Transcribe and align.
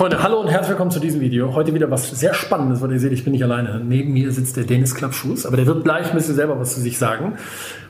Freunde, 0.00 0.24
hallo 0.24 0.40
und 0.40 0.48
herzlich 0.48 0.70
willkommen 0.70 0.90
zu 0.90 0.98
diesem 0.98 1.20
Video. 1.20 1.54
Heute 1.54 1.72
wieder 1.72 1.88
was 1.88 2.10
sehr 2.10 2.34
Spannendes, 2.34 2.80
weil 2.80 2.90
ihr 2.90 2.98
seht, 2.98 3.12
ich 3.12 3.22
bin 3.22 3.32
nicht 3.32 3.44
alleine. 3.44 3.78
Neben 3.78 4.12
mir 4.12 4.32
sitzt 4.32 4.56
der 4.56 4.64
Dennis 4.64 4.96
Klappschuss, 4.96 5.46
aber 5.46 5.56
der 5.56 5.66
wird 5.66 5.84
gleich 5.84 6.08
ein 6.08 6.16
bisschen 6.16 6.34
selber 6.34 6.58
was 6.58 6.74
zu 6.74 6.80
sich 6.80 6.98
sagen. 6.98 7.34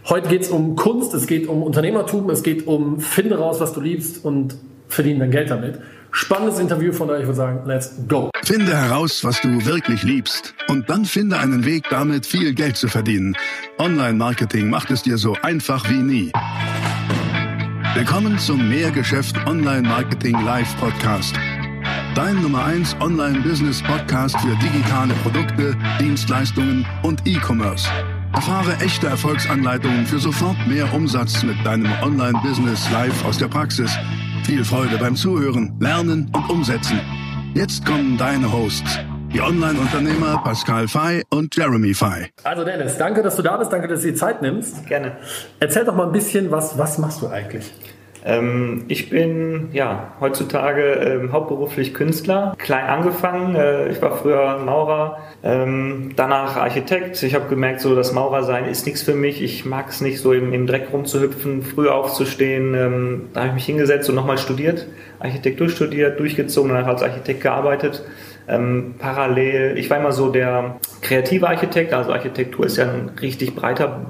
Heute 0.05 0.29
geht 0.29 0.43
es 0.43 0.51
um 0.51 0.77
Kunst, 0.77 1.15
es 1.15 1.27
geht 1.27 1.49
um 1.49 1.63
Unternehmertum, 1.63 2.29
es 2.29 2.43
geht 2.43 2.67
um 2.67 3.01
finde 3.01 3.39
raus, 3.39 3.59
was 3.61 3.73
du 3.73 3.81
liebst 3.81 4.23
und 4.23 4.55
verdiene 4.87 5.21
dein 5.21 5.31
Geld 5.31 5.49
damit. 5.49 5.79
Spannendes 6.11 6.59
Interview 6.59 6.93
von 6.93 7.09
euch, 7.09 7.21
ich 7.21 7.27
würde 7.27 7.37
sagen, 7.39 7.63
let's 7.67 7.95
go. 8.07 8.31
Finde 8.45 8.77
heraus, 8.77 9.25
was 9.25 9.41
du 9.41 9.65
wirklich 9.65 10.03
liebst 10.03 10.55
und 10.69 10.91
dann 10.91 11.07
finde 11.07 11.39
einen 11.39 11.65
Weg, 11.65 11.85
damit 11.89 12.27
viel 12.27 12.53
Geld 12.53 12.77
zu 12.77 12.89
verdienen. 12.89 13.35
Online-Marketing 13.79 14.69
macht 14.69 14.91
es 14.91 15.05
dir 15.05 15.17
so 15.17 15.39
einfach 15.41 15.89
wie 15.89 16.03
nie. 16.03 16.33
Willkommen 17.95 18.39
zum 18.39 18.69
Mehrgeschäft 18.69 19.37
Online-Marketing 19.47 20.45
Live 20.45 20.77
Podcast 20.79 21.35
Dein 22.15 22.41
Nummer 22.43 22.65
1 22.65 22.95
Online-Business-Podcast 23.01 24.39
für 24.39 24.55
digitale 24.63 25.13
Produkte, 25.25 25.77
Dienstleistungen 25.99 26.87
und 27.03 27.27
E-Commerce. 27.27 27.89
Erfahre 28.33 28.77
echte 28.85 29.09
Erfolgsanleitungen 29.09 30.07
für 30.07 30.21
sofort 30.21 30.57
mehr 30.69 30.95
Umsatz 30.95 31.43
mit 31.43 31.57
deinem 31.67 31.91
Online-Business 32.05 32.89
live 32.93 33.25
aus 33.25 33.39
der 33.39 33.49
Praxis. 33.49 33.91
Viel 34.45 34.65
Freude 34.65 34.97
beim 34.99 35.17
Zuhören, 35.17 35.77
Lernen 35.81 36.31
und 36.33 36.49
Umsetzen. 36.49 37.01
Jetzt 37.55 37.85
kommen 37.85 38.17
deine 38.17 38.53
Hosts, 38.53 39.01
die 39.33 39.41
Online-Unternehmer 39.41 40.41
Pascal 40.45 40.87
Fay 40.87 41.25
und 41.31 41.57
Jeremy 41.57 41.95
Fay. 41.95 42.31
Also 42.45 42.65
Dennis, 42.65 42.97
danke, 42.97 43.25
dass 43.25 43.35
du 43.35 43.43
da 43.43 43.57
bist, 43.57 43.73
danke, 43.73 43.89
dass 43.89 44.03
du 44.03 44.13
dir 44.13 44.15
Zeit 44.15 44.41
nimmst. 44.41 44.87
Gerne. 44.87 45.17
Erzähl 45.59 45.85
doch 45.85 45.97
mal 45.97 46.07
ein 46.07 46.13
bisschen, 46.13 46.53
was, 46.53 46.79
was 46.79 46.97
machst 46.99 47.23
du 47.23 47.27
eigentlich? 47.27 47.73
Ähm, 48.25 48.85
ich 48.89 49.11
bin 49.11 49.69
ja 49.73 50.15
heutzutage 50.19 50.83
ähm, 50.83 51.33
hauptberuflich 51.33 51.93
Künstler, 51.93 52.55
klein 52.57 52.87
angefangen. 52.87 53.55
Äh, 53.55 53.91
ich 53.91 54.01
war 54.01 54.17
früher 54.17 54.59
Maurer, 54.65 55.19
ähm, 55.43 56.13
danach 56.17 56.57
Architekt. 56.57 57.23
Ich 57.23 57.35
habe 57.35 57.49
gemerkt, 57.49 57.81
so 57.81 57.95
das 57.95 58.13
Maurersein 58.13 58.65
ist 58.65 58.87
nichts 58.87 59.03
für 59.03 59.15
mich. 59.15 59.43
Ich 59.43 59.67
mag 59.67 59.91
es 59.91 60.01
nicht, 60.01 60.21
so 60.21 60.33
im, 60.33 60.55
im, 60.55 60.67
Dreck 60.67 60.89
rumzuhüpfen, 60.91 61.63
früh 61.63 61.89
aufzustehen. 61.89 62.75
Ähm, 62.75 63.23
da 63.35 63.41
habe 63.41 63.49
ich 63.49 63.55
mich 63.55 63.67
hingesetzt 63.67 64.09
und 64.09 64.15
nochmal 64.15 64.39
studiert, 64.39 64.87
Architektur 65.21 65.69
studiert, 65.69 66.19
durchgezogen, 66.19 66.71
danach 66.71 66.89
als 66.89 67.03
Architekt 67.03 67.43
gearbeitet. 67.43 68.05
Ähm, 68.49 68.95
parallel, 68.99 69.77
ich 69.79 69.89
war 69.91 69.99
immer 69.99 70.13
so 70.13 70.31
der 70.31 70.77
kreative 71.03 71.49
Architekt, 71.49 71.95
also 71.95 72.13
Architektur 72.13 72.67
ist 72.67 72.77
ja 72.77 72.85
ein 72.85 73.11
richtig 73.21 73.55
breiter 73.55 74.07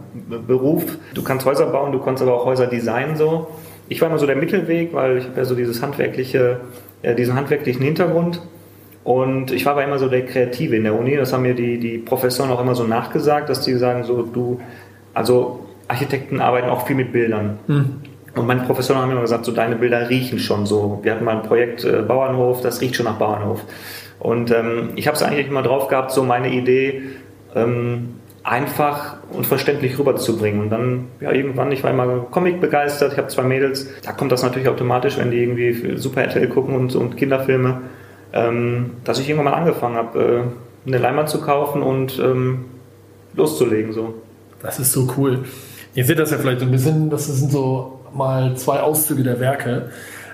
Beruf. 0.47 0.85
Du 1.15 1.23
kannst 1.23 1.47
Häuser 1.47 1.67
bauen, 1.67 1.93
du 1.93 2.01
kannst 2.01 2.23
aber 2.23 2.35
auch 2.35 2.45
Häuser 2.45 2.67
designen 2.67 3.17
so 3.17 3.49
ich 3.89 4.01
war 4.01 4.09
immer 4.09 4.19
so 4.19 4.27
der 4.27 4.37
Mittelweg, 4.37 4.93
weil 4.93 5.19
ich 5.19 5.25
habe 5.25 5.37
ja 5.37 5.45
so 5.45 5.55
dieses 5.55 5.83
handwerkliche, 5.83 6.61
äh, 7.03 7.15
diesen 7.15 7.35
handwerklichen 7.35 7.83
Hintergrund. 7.83 8.41
Und 9.05 9.53
ich 9.53 9.67
war 9.67 9.73
aber 9.73 9.85
immer 9.85 9.99
so 9.99 10.09
der 10.09 10.25
Kreative 10.25 10.77
in 10.77 10.85
der 10.85 10.99
Uni. 10.99 11.17
Das 11.17 11.33
haben 11.33 11.43
mir 11.43 11.55
die, 11.55 11.79
die 11.79 11.99
Professoren 11.99 12.51
auch 12.51 12.61
immer 12.61 12.75
so 12.75 12.85
nachgesagt, 12.85 13.51
dass 13.51 13.61
die 13.61 13.75
sagen, 13.75 14.05
so 14.05 14.23
du, 14.23 14.61
also 15.13 15.67
Architekten 15.89 16.41
arbeiten 16.41 16.71
auch 16.71 16.87
viel 16.87 16.97
mit 16.97 17.13
Bildern. 17.13 17.59
Mhm. 17.67 18.01
Und 18.35 18.47
meine 18.47 18.63
Professoren 18.63 19.01
haben 19.01 19.11
immer 19.11 19.21
gesagt, 19.21 19.45
so 19.45 19.53
deine 19.53 19.77
Bilder 19.77 20.09
riechen 20.09 20.39
schon 20.39 20.67
so. 20.67 20.99
Wir 21.03 21.13
hatten 21.13 21.25
mal 21.25 21.37
ein 21.37 21.43
Projekt 21.43 21.85
äh, 21.85 22.03
Bauernhof, 22.03 22.63
das 22.63 22.81
riecht 22.81 22.97
schon 22.97 23.05
nach 23.05 23.19
Bauernhof. 23.19 23.63
Und 24.19 24.51
ähm, 24.51 24.91
ich 24.97 25.07
habe 25.07 25.17
es 25.17 25.23
eigentlich 25.23 25.49
immer 25.49 25.63
drauf 25.63 25.89
gehabt, 25.89 26.11
so 26.11 26.25
meine 26.25 26.51
Idee, 26.51 27.03
ähm, 27.55 28.17
einfach 28.45 29.17
und 29.31 29.47
verständlich 29.47 29.99
rüberzubringen. 29.99 30.61
Und 30.61 30.71
dann, 30.71 31.07
ja, 31.21 31.33
irgendwann, 31.33 31.73
ich 31.73 31.83
war 31.83 31.91
immer 31.91 32.27
Comic 32.31 32.61
begeistert, 32.61 33.13
ich 33.13 33.19
habe 33.19 33.29
zwei 33.29 33.43
Mädels, 33.43 33.89
da 34.03 34.13
kommt 34.13 34.31
das 34.31 34.43
natürlich 34.43 34.69
automatisch, 34.69 35.19
wenn 35.19 35.31
die 35.31 35.39
irgendwie 35.39 35.97
Super 35.97 36.23
RTL 36.23 36.49
gucken 36.49 36.77
und, 36.77 36.95
und 36.95 37.17
Kinderfilme, 37.17 37.81
ähm, 38.35 38.91
dass 39.03 39.19
ich 39.19 39.29
irgendwann 39.29 39.53
mal 39.53 39.59
angefangen 39.59 39.97
habe, 39.97 40.21
äh, 40.87 40.89
eine 40.89 40.99
Leinwand 40.99 41.31
zu 41.31 41.41
kaufen 41.41 41.83
und 41.83 42.19
ähm, 42.19 42.67
loszulegen. 43.35 43.93
So. 43.95 44.15
Das 44.61 44.79
ist 44.79 44.93
so 44.93 45.09
cool. 45.17 45.45
Ihr 45.95 46.05
seht 46.05 46.19
das 46.19 46.31
ja 46.31 46.37
vielleicht 46.37 46.61
so 46.61 46.67
ein 46.67 46.71
bisschen, 46.71 47.09
das 47.09 47.27
sind 47.27 47.51
so 47.51 48.01
mal 48.13 48.57
zwei 48.57 48.81
Auszüge 48.81 49.23
der 49.23 49.41
Werke. 49.41 49.91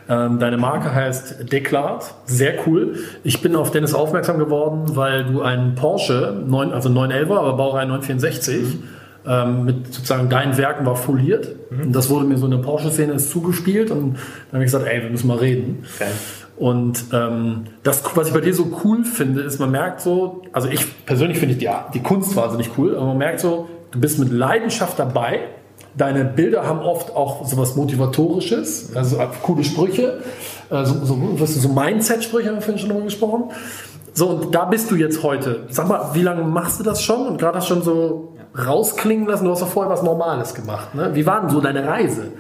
Ähm, 0.09 0.39
deine 0.39 0.57
Marke 0.57 0.95
heißt 0.95 1.53
Declart, 1.53 2.15
sehr 2.25 2.67
cool. 2.67 2.97
Ich 3.23 3.43
bin 3.43 3.55
auf 3.57 3.71
Dennis 3.71 3.95
aufmerksam 3.95 4.39
geworden, 4.39 4.97
weil 4.97 5.25
du 5.25 5.43
einen 5.43 5.75
Porsche, 5.75 6.43
9, 6.47 6.73
also 6.73 6.89
911er, 6.89 7.39
aber 7.39 7.57
Baureihe 7.57 7.87
964, 7.87 8.63
mhm. 8.63 8.83
ähm, 9.27 9.65
mit 9.65 9.93
sozusagen 9.93 10.29
deinen 10.29 10.57
Werken 10.57 10.87
war 10.87 10.97
foliert. 10.97 11.49
Mhm. 11.71 11.83
Und 11.83 11.93
das 11.93 12.11
wurde 12.11 12.27
mir 12.27 12.39
so 12.39 12.47
in 12.47 12.53
der 12.53 12.59
Porsche-Szene 12.59 13.17
zugespielt 13.19 13.91
und 13.91 14.15
dann 14.15 14.53
habe 14.53 14.65
ich 14.65 14.73
gesagt, 14.73 14.87
ey, 14.87 15.03
wir 15.03 15.11
müssen 15.11 15.29
mal 15.29 15.39
reden. 15.39 15.85
Okay. 15.95 16.11
Und 16.57 17.05
ähm, 17.15 17.65
das, 17.83 18.03
was 18.15 18.29
ich 18.29 18.35
bei 18.35 18.41
dir 18.41 18.53
so 18.53 18.81
cool 18.85 19.05
finde, 19.05 19.41
ist, 19.41 19.59
man 19.61 19.71
merkt 19.71 20.03
so, 20.03 20.43
also 20.53 20.69
ich 20.69 21.07
persönlich 21.07 21.39
finde 21.39 21.55
ich 21.55 21.59
die, 21.59 21.71
die 21.95 22.03
Kunst 22.03 22.37
wahnsinnig 22.37 22.71
cool, 22.77 22.97
aber 22.97 23.07
man 23.07 23.19
merkt 23.19 23.41
so, 23.41 23.69
du 23.93 23.99
bist 23.99 24.19
mit 24.19 24.31
Leidenschaft 24.31 24.99
dabei 24.99 25.41
Deine 25.97 26.25
Bilder 26.25 26.67
haben 26.67 26.81
oft 26.81 27.15
auch 27.15 27.47
sowas 27.47 27.77
Motivatorisches, 27.77 28.95
also 28.95 29.19
coole 29.43 29.65
Sprüche, 29.65 30.21
äh, 30.71 30.85
so, 30.85 31.05
so, 31.05 31.47
so 31.47 31.69
Mindset-Sprüche 31.69 32.49
haben 32.49 32.57
wir 32.57 32.63
vorhin 32.63 32.79
schon 32.79 32.91
drüber 32.91 33.05
gesprochen. 33.05 33.51
So, 34.13 34.29
und 34.29 34.55
da 34.55 34.65
bist 34.65 34.91
du 34.91 34.97
jetzt 34.97 35.23
heute. 35.23 35.67
Sag 35.71 35.89
mal, 35.89 36.11
wie 36.15 36.23
lange 36.23 36.43
machst 36.43 36.81
du 36.81 36.85
das 36.85 37.03
schon? 37.03 37.27
Und 37.27 37.39
gerade 37.39 37.59
hast 37.59 37.71
du 37.71 37.75
schon 37.75 37.83
so 37.83 38.35
rausklingen 38.57 39.27
lassen, 39.27 39.45
du 39.45 39.51
hast 39.51 39.63
doch 39.63 39.69
vorher 39.69 39.93
was 39.93 40.03
Normales 40.03 40.55
gemacht. 40.55 40.95
Ne? 40.95 41.11
Wie 41.15 41.27
war 41.27 41.41
denn 41.41 41.51
so 41.51 41.61
deine 41.61 41.87
Reise? 41.87 42.33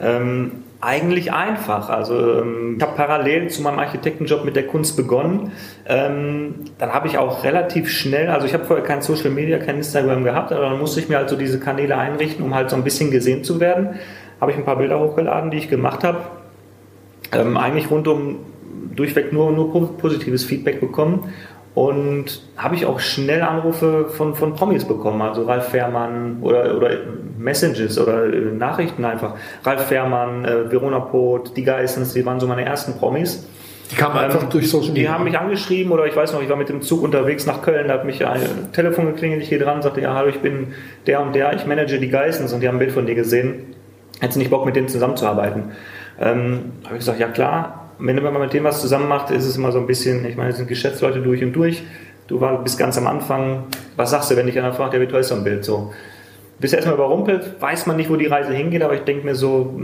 Ähm, 0.00 0.64
eigentlich 0.84 1.32
einfach. 1.32 1.88
Also 1.88 2.40
ähm, 2.40 2.74
ich 2.76 2.82
habe 2.82 2.96
parallel 2.96 3.48
zu 3.48 3.62
meinem 3.62 3.78
Architektenjob 3.78 4.44
mit 4.44 4.56
der 4.56 4.66
Kunst 4.66 4.96
begonnen. 4.96 5.52
Ähm, 5.86 6.54
dann 6.78 6.92
habe 6.92 7.08
ich 7.08 7.18
auch 7.18 7.44
relativ 7.44 7.90
schnell, 7.90 8.28
also 8.28 8.46
ich 8.46 8.54
habe 8.54 8.64
vorher 8.64 8.84
kein 8.84 9.02
Social 9.02 9.30
Media, 9.30 9.58
kein 9.58 9.76
Instagram 9.76 10.24
gehabt, 10.24 10.52
aber 10.52 10.70
dann 10.70 10.78
musste 10.78 11.00
ich 11.00 11.08
mir 11.08 11.16
halt 11.16 11.28
so 11.28 11.36
diese 11.36 11.58
Kanäle 11.58 11.96
einrichten, 11.96 12.44
um 12.44 12.54
halt 12.54 12.70
so 12.70 12.76
ein 12.76 12.84
bisschen 12.84 13.10
gesehen 13.10 13.44
zu 13.44 13.60
werden. 13.60 13.96
Habe 14.40 14.52
ich 14.52 14.56
ein 14.56 14.64
paar 14.64 14.76
Bilder 14.76 15.00
hochgeladen, 15.00 15.50
die 15.50 15.58
ich 15.58 15.68
gemacht 15.68 16.04
habe. 16.04 16.18
Ähm, 17.32 17.56
eigentlich 17.56 17.90
rundum 17.90 18.40
durchweg 18.94 19.32
nur, 19.32 19.50
nur 19.50 19.96
positives 19.96 20.44
Feedback 20.44 20.80
bekommen 20.80 21.32
und 21.74 22.40
habe 22.56 22.76
ich 22.76 22.86
auch 22.86 23.00
schnell 23.00 23.42
Anrufe 23.42 24.06
von, 24.08 24.34
von 24.34 24.54
Promis 24.54 24.84
bekommen, 24.84 25.20
also 25.22 25.42
Ralf 25.42 25.70
Fährmann 25.70 26.38
oder, 26.40 26.76
oder 26.76 26.90
Messages 27.36 27.98
oder 27.98 28.32
äh, 28.32 28.40
Nachrichten 28.52 29.04
einfach. 29.04 29.34
Ralf 29.64 29.86
Fährmann, 29.86 30.44
äh, 30.44 30.70
Verona 30.70 31.00
Poth, 31.00 31.56
die 31.56 31.64
Geissens, 31.64 32.14
die 32.14 32.24
waren 32.24 32.38
so 32.38 32.46
meine 32.46 32.64
ersten 32.64 32.94
Promis. 32.96 33.48
Die 33.90 33.96
kamen 33.96 34.16
einfach 34.16 34.44
ähm, 34.44 34.50
durch 34.50 34.70
Social 34.70 34.92
Media. 34.92 35.02
Die 35.02 35.08
haben 35.08 35.24
mich 35.24 35.38
angeschrieben 35.38 35.92
oder 35.92 36.06
ich 36.06 36.14
weiß 36.14 36.32
noch, 36.32 36.42
ich 36.42 36.48
war 36.48 36.56
mit 36.56 36.68
dem 36.68 36.80
Zug 36.80 37.02
unterwegs 37.02 37.44
nach 37.44 37.60
Köln, 37.60 37.88
da 37.88 37.94
hat 37.94 38.04
mich 38.04 38.24
ein 38.24 38.72
Telefon 38.72 39.06
geklingelt, 39.06 39.42
ich 39.42 39.50
gehe 39.50 39.58
dran, 39.58 39.82
sagte, 39.82 40.00
ja, 40.00 40.14
hallo, 40.14 40.28
ich 40.28 40.38
bin 40.38 40.74
der 41.06 41.20
und 41.20 41.34
der, 41.34 41.54
ich 41.54 41.66
manage 41.66 41.98
die 41.98 42.08
Geissens 42.08 42.52
und 42.52 42.60
die 42.60 42.68
haben 42.68 42.76
ein 42.76 42.78
Bild 42.78 42.92
von 42.92 43.06
dir 43.06 43.16
gesehen. 43.16 43.74
Hättest 44.20 44.36
du 44.36 44.38
nicht 44.38 44.50
Bock, 44.50 44.64
mit 44.64 44.76
denen 44.76 44.88
zusammenzuarbeiten? 44.88 45.72
Ähm, 46.20 46.72
habe 46.84 46.94
ich 46.94 47.00
gesagt, 47.00 47.18
ja 47.18 47.26
klar, 47.26 47.83
wenn 47.98 48.22
man 48.22 48.40
mit 48.40 48.52
dem 48.52 48.64
was 48.64 48.80
zusammen 48.80 49.08
macht, 49.08 49.30
ist 49.30 49.44
es 49.44 49.56
immer 49.56 49.72
so 49.72 49.78
ein 49.78 49.86
bisschen, 49.86 50.24
ich 50.26 50.36
meine, 50.36 50.50
es 50.50 50.56
sind 50.56 50.68
Geschäftsleute 50.68 51.20
durch 51.20 51.42
und 51.42 51.52
durch. 51.52 51.82
Du 52.26 52.40
war, 52.40 52.62
bist 52.62 52.78
ganz 52.78 52.96
am 52.96 53.06
Anfang, 53.06 53.64
was 53.96 54.10
sagst 54.10 54.30
du, 54.30 54.36
wenn 54.36 54.46
dich 54.46 54.58
einer 54.58 54.72
fragt, 54.72 54.94
ja, 54.94 55.00
wie 55.00 55.06
toll 55.06 55.20
ist 55.20 55.28
so 55.28 55.34
ein 55.34 55.44
Bild? 55.44 55.64
So. 55.64 55.92
Bist 56.58 56.72
erstmal 56.72 56.94
überrumpelt, 56.94 57.60
weiß 57.60 57.86
man 57.86 57.96
nicht, 57.96 58.08
wo 58.10 58.16
die 58.16 58.26
Reise 58.26 58.52
hingeht, 58.52 58.82
aber 58.82 58.94
ich 58.94 59.02
denke 59.02 59.26
mir 59.26 59.34
so, 59.34 59.78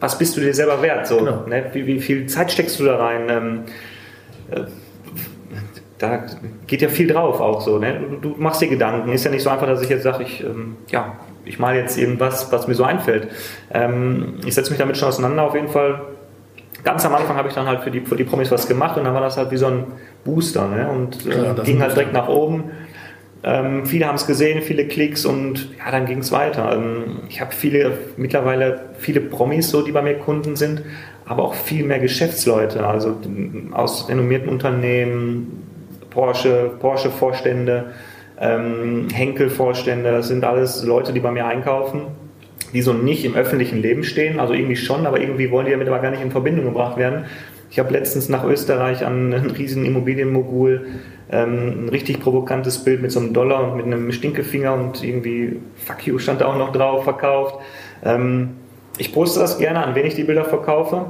was 0.00 0.18
bist 0.18 0.36
du 0.36 0.40
dir 0.40 0.54
selber 0.54 0.82
wert? 0.82 1.06
So, 1.06 1.18
genau. 1.18 1.46
ne? 1.46 1.64
wie, 1.72 1.86
wie, 1.86 2.00
viel 2.00 2.26
Zeit 2.26 2.52
steckst 2.52 2.78
du 2.78 2.84
da 2.84 2.96
rein? 2.96 3.22
Ähm, 3.28 3.60
äh, 4.50 4.66
da 5.98 6.26
geht 6.66 6.82
ja 6.82 6.88
viel 6.88 7.08
drauf 7.08 7.40
auch 7.40 7.60
so. 7.60 7.78
Ne? 7.78 8.00
Du, 8.20 8.28
du, 8.28 8.34
machst 8.36 8.60
dir 8.60 8.68
Gedanken. 8.68 9.10
Ist 9.12 9.24
ja 9.24 9.30
nicht 9.30 9.42
so 9.42 9.50
einfach, 9.50 9.66
dass 9.66 9.80
ich 9.82 9.88
jetzt 9.88 10.02
sage, 10.02 10.24
ich, 10.24 10.44
ähm, 10.44 10.76
ja, 10.88 11.16
ich 11.44 11.58
male 11.58 11.78
jetzt 11.78 11.96
irgendwas, 11.96 12.52
was 12.52 12.68
mir 12.68 12.74
so 12.74 12.84
einfällt. 12.84 13.28
Ähm, 13.72 14.34
ich 14.44 14.54
setze 14.54 14.70
mich 14.70 14.78
damit 14.78 14.96
schon 14.96 15.08
auseinander 15.08 15.42
auf 15.42 15.54
jeden 15.54 15.68
Fall 15.68 16.02
ganz 16.84 17.04
am 17.04 17.14
Anfang 17.14 17.36
habe 17.36 17.48
ich 17.48 17.54
dann 17.54 17.66
halt 17.66 17.82
für 17.82 17.90
die, 17.90 18.00
für 18.00 18.16
die 18.16 18.24
Promis 18.24 18.50
was 18.50 18.68
gemacht 18.68 18.96
und 18.96 19.04
dann 19.04 19.14
war 19.14 19.22
das 19.22 19.36
halt 19.36 19.50
wie 19.50 19.56
so 19.56 19.66
ein 19.66 19.84
Booster 20.24 20.68
ne? 20.68 20.88
und 20.88 21.26
äh, 21.26 21.62
ging 21.64 21.80
halt 21.80 21.96
direkt 21.96 22.12
nach 22.12 22.28
oben. 22.28 22.64
Ähm, 23.42 23.84
viele 23.84 24.06
haben 24.06 24.14
es 24.14 24.26
gesehen, 24.26 24.62
viele 24.62 24.86
Klicks 24.86 25.26
und 25.26 25.70
ja, 25.78 25.90
dann 25.90 26.06
ging 26.06 26.18
es 26.18 26.30
weiter. 26.32 26.76
Ähm, 26.76 27.20
ich 27.28 27.40
habe 27.40 27.52
viele, 27.52 27.98
mittlerweile 28.16 28.82
viele 28.98 29.20
Promis, 29.20 29.70
so, 29.70 29.82
die 29.82 29.92
bei 29.92 30.02
mir 30.02 30.14
Kunden 30.14 30.56
sind, 30.56 30.82
aber 31.26 31.42
auch 31.42 31.54
viel 31.54 31.84
mehr 31.84 31.98
Geschäftsleute, 31.98 32.86
also 32.86 33.16
aus 33.72 34.08
renommierten 34.08 34.48
Unternehmen, 34.48 35.62
Porsche, 36.10 36.70
Porsche-Vorstände, 36.80 37.92
ähm, 38.40 39.08
Henkel-Vorstände, 39.12 40.10
das 40.10 40.28
sind 40.28 40.44
alles 40.44 40.82
Leute, 40.84 41.12
die 41.12 41.20
bei 41.20 41.30
mir 41.30 41.46
einkaufen 41.46 42.23
die 42.74 42.82
so 42.82 42.92
nicht 42.92 43.24
im 43.24 43.34
öffentlichen 43.36 43.80
Leben 43.80 44.02
stehen, 44.04 44.40
also 44.40 44.52
irgendwie 44.52 44.76
schon, 44.76 45.06
aber 45.06 45.20
irgendwie 45.20 45.50
wollen 45.50 45.64
die 45.64 45.72
damit 45.72 45.88
aber 45.88 46.00
gar 46.00 46.10
nicht 46.10 46.22
in 46.22 46.32
Verbindung 46.32 46.66
gebracht 46.66 46.98
werden. 46.98 47.24
Ich 47.70 47.78
habe 47.78 47.92
letztens 47.92 48.28
nach 48.28 48.44
Österreich 48.44 49.06
an 49.06 49.32
einen 49.32 49.50
riesen 49.50 49.84
Immobilienmogul 49.86 50.86
ähm, 51.30 51.86
ein 51.86 51.88
richtig 51.88 52.20
provokantes 52.20 52.84
Bild 52.84 53.00
mit 53.00 53.12
so 53.12 53.20
einem 53.20 53.32
Dollar 53.32 53.70
und 53.70 53.76
mit 53.76 53.86
einem 53.86 54.12
Stinkefinger 54.12 54.74
und 54.74 55.02
irgendwie 55.02 55.60
Fuck 55.84 56.06
you 56.06 56.18
stand 56.18 56.40
da 56.40 56.46
auch 56.46 56.58
noch 56.58 56.72
drauf 56.72 57.04
verkauft. 57.04 57.56
Ähm, 58.04 58.50
ich 58.98 59.12
poste 59.12 59.40
das 59.40 59.58
gerne, 59.58 59.84
an 59.84 59.94
wen 59.94 60.06
ich 60.06 60.14
die 60.14 60.24
Bilder 60.24 60.44
verkaufe. 60.44 61.06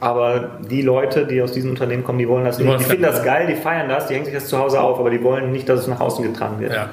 Aber 0.00 0.58
die 0.70 0.82
Leute, 0.82 1.26
die 1.26 1.40
aus 1.40 1.52
diesen 1.52 1.70
Unternehmen 1.70 2.04
kommen, 2.04 2.18
die 2.18 2.28
wollen 2.28 2.44
das 2.44 2.58
nicht. 2.58 2.80
Die 2.80 2.84
finden 2.84 3.04
das 3.04 3.22
geil, 3.24 3.46
die 3.46 3.54
feiern 3.54 3.88
das, 3.88 4.08
die 4.08 4.14
hängen 4.14 4.26
sich 4.26 4.34
das 4.34 4.46
zu 4.46 4.58
Hause 4.58 4.80
auf, 4.80 4.98
aber 4.98 5.08
die 5.08 5.22
wollen 5.22 5.52
nicht, 5.52 5.68
dass 5.68 5.80
es 5.80 5.86
nach 5.86 6.00
außen 6.00 6.22
getragen 6.22 6.60
wird. 6.60 6.74
Ja. 6.74 6.90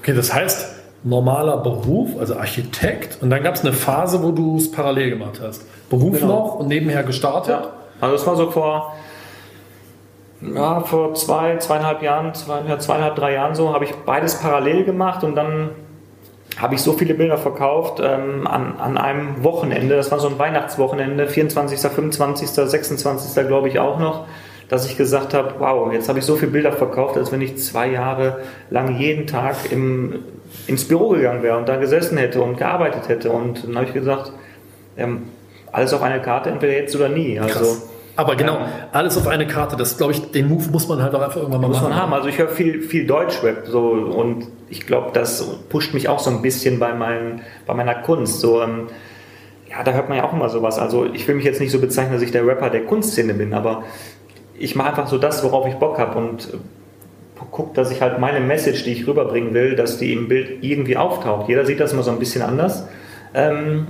Okay, 0.00 0.14
das 0.14 0.32
heißt, 0.32 0.77
normaler 1.04 1.58
Beruf, 1.58 2.10
also 2.18 2.36
Architekt, 2.36 3.18
und 3.22 3.30
dann 3.30 3.42
gab 3.42 3.54
es 3.54 3.60
eine 3.62 3.72
Phase, 3.72 4.22
wo 4.22 4.32
du 4.32 4.56
es 4.56 4.70
parallel 4.70 5.10
gemacht 5.10 5.40
hast. 5.42 5.62
Beruf 5.88 6.20
Genau. 6.20 6.26
noch 6.26 6.54
und 6.56 6.68
nebenher 6.68 7.02
gestartet. 7.04 7.50
Ja. 7.50 7.70
Also 8.00 8.14
es 8.16 8.26
war 8.26 8.36
so 8.36 8.50
vor, 8.50 8.94
ja, 10.40 10.80
vor 10.80 11.14
zwei, 11.14 11.56
zweieinhalb 11.58 12.02
Jahren, 12.02 12.34
zwei, 12.34 12.60
ja, 12.68 12.78
zweieinhalb, 12.78 13.16
drei 13.16 13.34
Jahren 13.34 13.54
so, 13.54 13.72
habe 13.72 13.84
ich 13.84 13.94
beides 14.06 14.36
parallel 14.40 14.84
gemacht 14.84 15.24
und 15.24 15.34
dann 15.34 15.70
habe 16.58 16.74
ich 16.74 16.82
so 16.82 16.92
viele 16.92 17.14
Bilder 17.14 17.38
verkauft 17.38 18.00
ähm, 18.02 18.46
an, 18.46 18.74
an 18.78 18.98
einem 18.98 19.44
Wochenende, 19.44 19.96
das 19.96 20.10
war 20.10 20.18
so 20.18 20.28
ein 20.28 20.38
Weihnachtswochenende, 20.38 21.26
24., 21.28 21.78
25., 21.78 22.48
26. 22.48 23.46
glaube 23.46 23.68
ich 23.68 23.78
auch 23.78 23.98
noch, 24.00 24.26
dass 24.68 24.86
ich 24.86 24.96
gesagt 24.96 25.34
habe, 25.34 25.54
wow, 25.58 25.92
jetzt 25.92 26.08
habe 26.08 26.18
ich 26.18 26.24
so 26.24 26.36
viele 26.36 26.50
Bilder 26.50 26.72
verkauft, 26.72 27.16
als 27.16 27.30
wenn 27.32 27.40
ich 27.40 27.58
zwei 27.58 27.88
Jahre 27.88 28.38
lang 28.70 28.98
jeden 28.98 29.26
Tag 29.26 29.56
im, 29.70 30.24
ins 30.66 30.86
Büro 30.86 31.10
gegangen 31.10 31.42
wäre 31.42 31.56
und 31.56 31.68
da 31.68 31.76
gesessen 31.76 32.18
hätte 32.18 32.40
und 32.42 32.56
gearbeitet 32.56 33.08
hätte. 33.08 33.30
Und 33.30 33.64
dann 33.66 33.76
habe 33.76 33.86
ich 33.86 33.92
gesagt, 33.94 34.32
ähm, 34.96 35.24
alles 35.72 35.92
auf 35.92 36.02
eine 36.02 36.20
Karte, 36.20 36.50
entweder 36.50 36.72
jetzt 36.74 36.94
oder 36.96 37.08
nie. 37.08 37.38
Also, 37.38 37.58
Krass. 37.58 37.88
Aber 38.16 38.34
genau, 38.34 38.54
Ja. 38.54 38.68
alles 38.92 39.16
auf 39.16 39.28
eine 39.28 39.46
Karte. 39.46 39.76
Das 39.76 39.96
glaube 39.96 40.12
ich, 40.12 40.30
den 40.32 40.48
Move 40.48 40.70
muss 40.72 40.88
man 40.88 41.00
halt 41.02 41.14
auch 41.14 41.22
einfach 41.22 41.36
irgendwann 41.36 41.60
mal 41.60 41.68
muss 41.68 41.76
machen. 41.76 41.90
man 41.90 41.98
haben. 42.02 42.12
Also 42.12 42.28
ich 42.28 42.36
höre 42.38 42.48
viel, 42.48 42.80
viel 42.82 43.06
Deutschrap 43.06 43.66
so 43.68 43.90
und 43.90 44.48
ich 44.68 44.86
glaube, 44.88 45.10
das 45.12 45.46
pusht 45.68 45.94
mich 45.94 46.08
auch 46.08 46.18
so 46.18 46.30
ein 46.30 46.42
bisschen 46.42 46.80
bei, 46.80 46.92
meinen, 46.94 47.42
bei 47.66 47.74
meiner 47.74 47.94
Kunst. 47.94 48.40
So, 48.40 48.60
ähm, 48.60 48.88
ja, 49.70 49.84
da 49.84 49.92
hört 49.92 50.08
man 50.08 50.18
ja 50.18 50.24
auch 50.24 50.32
immer 50.32 50.48
sowas. 50.48 50.78
Also 50.80 51.04
ich 51.06 51.28
will 51.28 51.36
mich 51.36 51.44
jetzt 51.44 51.60
nicht 51.60 51.70
so 51.70 51.78
bezeichnen, 51.80 52.12
dass 52.14 52.22
ich 52.22 52.32
der 52.32 52.44
Rapper 52.44 52.70
der 52.70 52.84
Kunstszene 52.86 53.34
bin, 53.34 53.54
aber 53.54 53.84
ich 54.58 54.74
mache 54.74 54.88
einfach 54.88 55.06
so 55.06 55.18
das, 55.18 55.44
worauf 55.44 55.68
ich 55.68 55.74
Bock 55.74 55.98
habe 55.98 56.18
und 56.18 56.48
gucke, 57.50 57.74
dass 57.74 57.90
ich 57.90 58.02
halt 58.02 58.18
meine 58.18 58.40
Message, 58.40 58.84
die 58.84 58.92
ich 58.92 59.06
rüberbringen 59.06 59.54
will, 59.54 59.76
dass 59.76 59.98
die 59.98 60.12
im 60.12 60.28
Bild 60.28 60.62
irgendwie 60.62 60.96
auftaucht. 60.96 61.48
Jeder 61.48 61.64
sieht 61.64 61.80
das 61.80 61.92
immer 61.92 62.02
so 62.02 62.10
ein 62.10 62.18
bisschen 62.18 62.42
anders. 62.42 62.86
Ähm, 63.34 63.86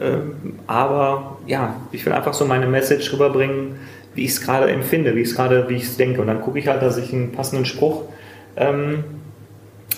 ähm, 0.00 0.54
aber 0.66 1.38
ja, 1.46 1.76
ich 1.92 2.04
will 2.06 2.12
einfach 2.12 2.34
so 2.34 2.44
meine 2.44 2.66
Message 2.66 3.12
rüberbringen, 3.12 3.76
wie 4.14 4.24
ich 4.24 4.30
es 4.30 4.40
gerade 4.40 4.70
empfinde, 4.70 5.14
wie 5.16 5.20
ich 5.20 5.28
es 5.28 5.34
gerade, 5.34 5.68
wie 5.68 5.76
ich 5.76 5.84
es 5.84 5.96
denke. 5.96 6.20
Und 6.20 6.26
dann 6.26 6.40
gucke 6.40 6.58
ich 6.58 6.68
halt, 6.68 6.82
dass 6.82 6.98
ich 6.98 7.12
einen 7.12 7.32
passenden 7.32 7.64
Spruch 7.64 8.02
ähm, 8.56 9.04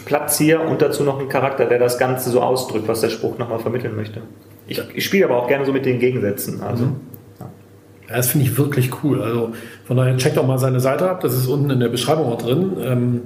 platziere 0.05 0.61
und 0.61 0.83
dazu 0.83 1.03
noch 1.05 1.19
einen 1.19 1.29
Charakter, 1.29 1.67
der 1.67 1.79
das 1.79 1.99
Ganze 1.99 2.31
so 2.31 2.41
ausdrückt, 2.41 2.89
was 2.89 3.01
der 3.01 3.11
Spruch 3.11 3.39
nochmal 3.39 3.59
vermitteln 3.59 3.97
möchte. 3.97 4.23
Ich, 4.67 4.83
ich 4.95 5.05
spiele 5.05 5.27
aber 5.27 5.37
auch 5.37 5.49
gerne 5.49 5.65
so 5.65 5.73
mit 5.73 5.85
den 5.85 5.99
Gegensätzen. 5.99 6.63
Also, 6.63 6.85
Ja, 6.85 6.91
das 8.09 8.29
finde 8.29 8.47
ich 8.47 8.59
wirklich 8.59 8.91
cool. 9.03 9.23
Also 9.23 9.53
von 9.87 9.97
daher 9.97 10.17
checkt 10.17 10.39
auch 10.39 10.47
mal 10.47 10.59
seine 10.59 10.81
Seite 10.81 11.09
ab. 11.09 11.21
Das 11.21 11.35
ist 11.35 11.47
unten 11.47 11.71
in 11.71 11.81
der 11.81 11.89
Beschreibung 11.89 12.33
auch 12.33 12.39
drin. 12.41 12.73
Ähm, 12.83 13.23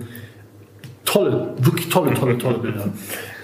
toll, 1.04 1.48
wirklich 1.58 1.88
tolle, 1.88 2.14
tolle, 2.14 2.38
tolle 2.38 2.58
Bilder. 2.58 2.84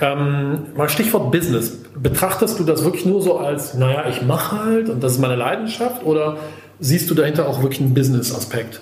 Ähm, 0.01 0.59
mal 0.77 0.89
Stichwort 0.89 1.33
Business. 1.33 1.79
Betrachtest 1.97 2.59
du 2.59 2.65
das 2.65 2.85
wirklich 2.85 3.07
nur 3.07 3.23
so 3.23 3.39
als, 3.39 3.75
naja, 3.75 4.05
ich 4.09 4.23
mache 4.23 4.65
halt 4.65 4.89
und 4.89 5.03
das 5.03 5.13
ist 5.13 5.19
meine 5.19 5.37
Leidenschaft 5.37 6.05
oder 6.05 6.37
siehst 6.79 7.11
du 7.11 7.15
dahinter 7.15 7.49
auch 7.49 7.63
wirklich 7.63 7.81
einen 7.81 7.95
Business-Aspekt? 7.95 8.81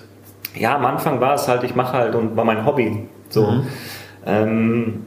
Ja, 0.55 0.75
am 0.75 0.85
Anfang 0.85 1.21
war 1.21 1.35
es 1.35 1.47
halt, 1.47 1.63
ich 1.63 1.75
mache 1.75 1.93
halt 1.93 2.15
und 2.15 2.35
war 2.35 2.45
mein 2.45 2.65
Hobby. 2.65 3.07
So. 3.29 3.63
Ähm, 4.25 5.05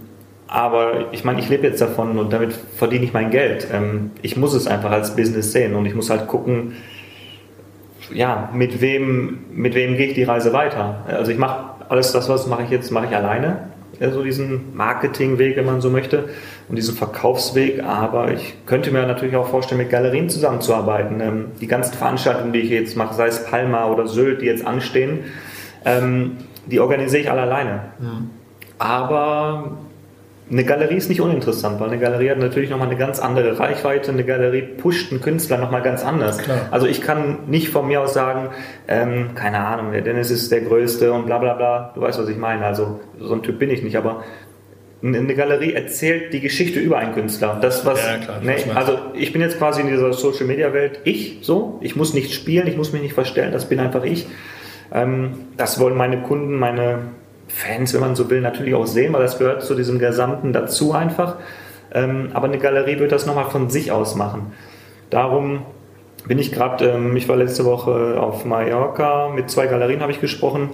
aber 0.48 1.12
ich 1.12 1.24
meine, 1.24 1.40
ich 1.40 1.48
lebe 1.48 1.66
jetzt 1.66 1.80
davon 1.80 2.18
und 2.18 2.32
damit 2.32 2.52
verdiene 2.76 3.04
ich 3.04 3.12
mein 3.12 3.30
Geld. 3.30 3.66
Ähm, 3.72 4.12
ich 4.22 4.36
muss 4.36 4.54
es 4.54 4.66
einfach 4.66 4.90
als 4.90 5.16
Business 5.16 5.52
sehen 5.52 5.74
und 5.74 5.86
ich 5.86 5.94
muss 5.94 6.10
halt 6.10 6.28
gucken, 6.28 6.74
ja, 8.12 8.50
mit 8.52 8.80
wem, 8.80 9.38
mit 9.52 9.74
wem 9.74 9.96
gehe 9.96 10.08
ich 10.08 10.14
die 10.14 10.24
Reise 10.24 10.52
weiter. 10.52 11.04
Also 11.06 11.32
ich 11.32 11.38
mache 11.38 11.76
alles 11.88 12.12
das, 12.12 12.28
was 12.28 12.46
mache 12.46 12.64
ich 12.64 12.70
jetzt, 12.70 12.90
mache 12.90 13.06
ich 13.06 13.16
alleine. 13.16 13.70
Also 14.00 14.22
diesen 14.22 14.76
Marketingweg, 14.76 15.56
wenn 15.56 15.64
man 15.64 15.80
so 15.80 15.88
möchte, 15.90 16.28
und 16.68 16.76
diesen 16.76 16.94
Verkaufsweg. 16.94 17.82
Aber 17.82 18.32
ich 18.32 18.54
könnte 18.66 18.90
mir 18.90 19.06
natürlich 19.06 19.36
auch 19.36 19.48
vorstellen, 19.48 19.80
mit 19.80 19.90
Galerien 19.90 20.28
zusammenzuarbeiten. 20.28 21.20
Ähm, 21.20 21.44
die 21.60 21.66
ganzen 21.66 21.94
Veranstaltungen, 21.94 22.52
die 22.52 22.60
ich 22.60 22.70
jetzt 22.70 22.96
mache, 22.96 23.14
sei 23.14 23.28
es 23.28 23.44
Palma 23.44 23.86
oder 23.86 24.06
Sylt, 24.06 24.42
die 24.42 24.46
jetzt 24.46 24.66
anstehen, 24.66 25.20
ähm, 25.84 26.38
die 26.66 26.80
organisiere 26.80 27.22
ich 27.22 27.30
alle 27.30 27.42
alleine. 27.42 27.80
Aber 28.78 29.78
eine 30.48 30.64
Galerie 30.64 30.94
ist 30.94 31.08
nicht 31.08 31.20
uninteressant, 31.20 31.80
weil 31.80 31.88
eine 31.88 31.98
Galerie 31.98 32.30
hat 32.30 32.38
natürlich 32.38 32.70
nochmal 32.70 32.86
eine 32.86 32.96
ganz 32.96 33.18
andere 33.18 33.58
Reichweite. 33.58 34.12
Eine 34.12 34.24
Galerie 34.24 34.62
pusht 34.62 35.10
einen 35.10 35.20
Künstler 35.20 35.58
nochmal 35.58 35.82
ganz 35.82 36.04
anders. 36.04 36.38
Klar. 36.38 36.68
Also 36.70 36.86
ich 36.86 37.02
kann 37.02 37.48
nicht 37.48 37.70
von 37.70 37.88
mir 37.88 38.00
aus 38.00 38.14
sagen, 38.14 38.50
ähm, 38.86 39.34
keine 39.34 39.58
Ahnung, 39.58 39.90
der 39.92 40.02
Dennis 40.02 40.30
ist 40.30 40.52
der 40.52 40.60
Größte 40.60 41.12
und 41.12 41.26
bla 41.26 41.38
bla 41.38 41.54
bla. 41.54 41.92
Du 41.94 42.00
weißt, 42.00 42.20
was 42.20 42.28
ich 42.28 42.36
meine. 42.36 42.64
Also 42.64 43.00
so 43.18 43.34
ein 43.34 43.42
Typ 43.42 43.58
bin 43.58 43.70
ich 43.70 43.82
nicht, 43.82 43.96
aber 43.96 44.22
eine 45.02 45.34
Galerie 45.34 45.72
erzählt 45.72 46.32
die 46.32 46.40
Geschichte 46.40 46.78
über 46.78 46.98
einen 46.98 47.12
Künstler. 47.12 47.58
Das, 47.60 47.84
was, 47.84 48.00
Ja, 48.04 48.18
klar, 48.18 48.40
ne, 48.40 48.54
also 48.74 48.98
ich 49.14 49.32
bin 49.32 49.42
jetzt 49.42 49.58
quasi 49.58 49.80
in 49.80 49.88
dieser 49.88 50.12
Social 50.12 50.46
Media 50.46 50.72
Welt 50.72 51.00
ich 51.04 51.38
so. 51.42 51.78
Ich 51.82 51.96
muss 51.96 52.14
nicht 52.14 52.32
spielen, 52.32 52.68
ich 52.68 52.76
muss 52.76 52.92
mich 52.92 53.02
nicht 53.02 53.14
verstellen, 53.14 53.52
das 53.52 53.68
bin 53.68 53.80
einfach 53.80 54.04
ich. 54.04 54.26
Ähm, 54.92 55.32
das 55.56 55.80
wollen 55.80 55.96
meine 55.96 56.22
Kunden, 56.22 56.54
meine 56.54 56.98
Fans, 57.48 57.94
wenn 57.94 58.00
man 58.00 58.16
so 58.16 58.28
will, 58.30 58.40
natürlich 58.40 58.74
auch 58.74 58.86
sehen, 58.86 59.12
weil 59.12 59.22
das 59.22 59.38
gehört 59.38 59.62
zu 59.62 59.74
diesem 59.74 59.98
Gesamten 59.98 60.52
dazu 60.52 60.92
einfach. 60.92 61.36
Ähm, 61.92 62.30
aber 62.34 62.46
eine 62.48 62.58
Galerie 62.58 62.98
wird 62.98 63.12
das 63.12 63.26
nochmal 63.26 63.46
von 63.46 63.70
sich 63.70 63.92
aus 63.92 64.14
machen. 64.14 64.52
Darum 65.10 65.62
bin 66.26 66.38
ich 66.38 66.52
gerade, 66.52 66.84
ähm, 66.86 67.16
ich 67.16 67.28
war 67.28 67.36
letzte 67.36 67.64
Woche 67.64 68.20
auf 68.20 68.44
Mallorca, 68.44 69.30
mit 69.34 69.50
zwei 69.50 69.66
Galerien 69.66 70.00
habe 70.00 70.12
ich 70.12 70.20
gesprochen. 70.20 70.70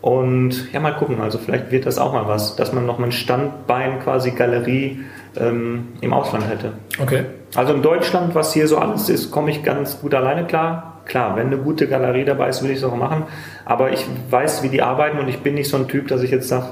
Und 0.00 0.72
ja, 0.72 0.78
mal 0.78 0.92
gucken, 0.92 1.20
also 1.20 1.38
vielleicht 1.38 1.72
wird 1.72 1.86
das 1.86 1.98
auch 1.98 2.12
mal 2.12 2.28
was, 2.28 2.54
dass 2.54 2.72
man 2.72 2.86
noch 2.86 2.98
mal 2.98 3.06
ein 3.06 3.12
Standbein 3.12 3.98
quasi 4.00 4.30
Galerie 4.30 5.00
ähm, 5.36 5.88
im 6.00 6.12
Ausland 6.12 6.48
hätte. 6.48 6.72
Okay. 7.00 7.24
Also 7.56 7.74
in 7.74 7.82
Deutschland, 7.82 8.34
was 8.34 8.52
hier 8.52 8.68
so 8.68 8.78
alles 8.78 9.08
ist, 9.08 9.30
komme 9.30 9.50
ich 9.50 9.64
ganz 9.64 10.00
gut 10.00 10.14
alleine 10.14 10.46
klar. 10.46 10.97
Klar, 11.08 11.36
wenn 11.36 11.46
eine 11.48 11.56
gute 11.56 11.88
Galerie 11.88 12.24
dabei 12.24 12.50
ist, 12.50 12.62
will 12.62 12.70
ich 12.70 12.78
es 12.78 12.84
auch 12.84 12.94
machen. 12.94 13.24
Aber 13.64 13.90
ich 13.90 14.06
weiß, 14.30 14.62
wie 14.62 14.68
die 14.68 14.82
arbeiten 14.82 15.18
und 15.18 15.26
ich 15.28 15.40
bin 15.40 15.54
nicht 15.54 15.68
so 15.68 15.78
ein 15.78 15.88
Typ, 15.88 16.06
dass 16.08 16.22
ich 16.22 16.30
jetzt 16.30 16.48
sage, 16.48 16.66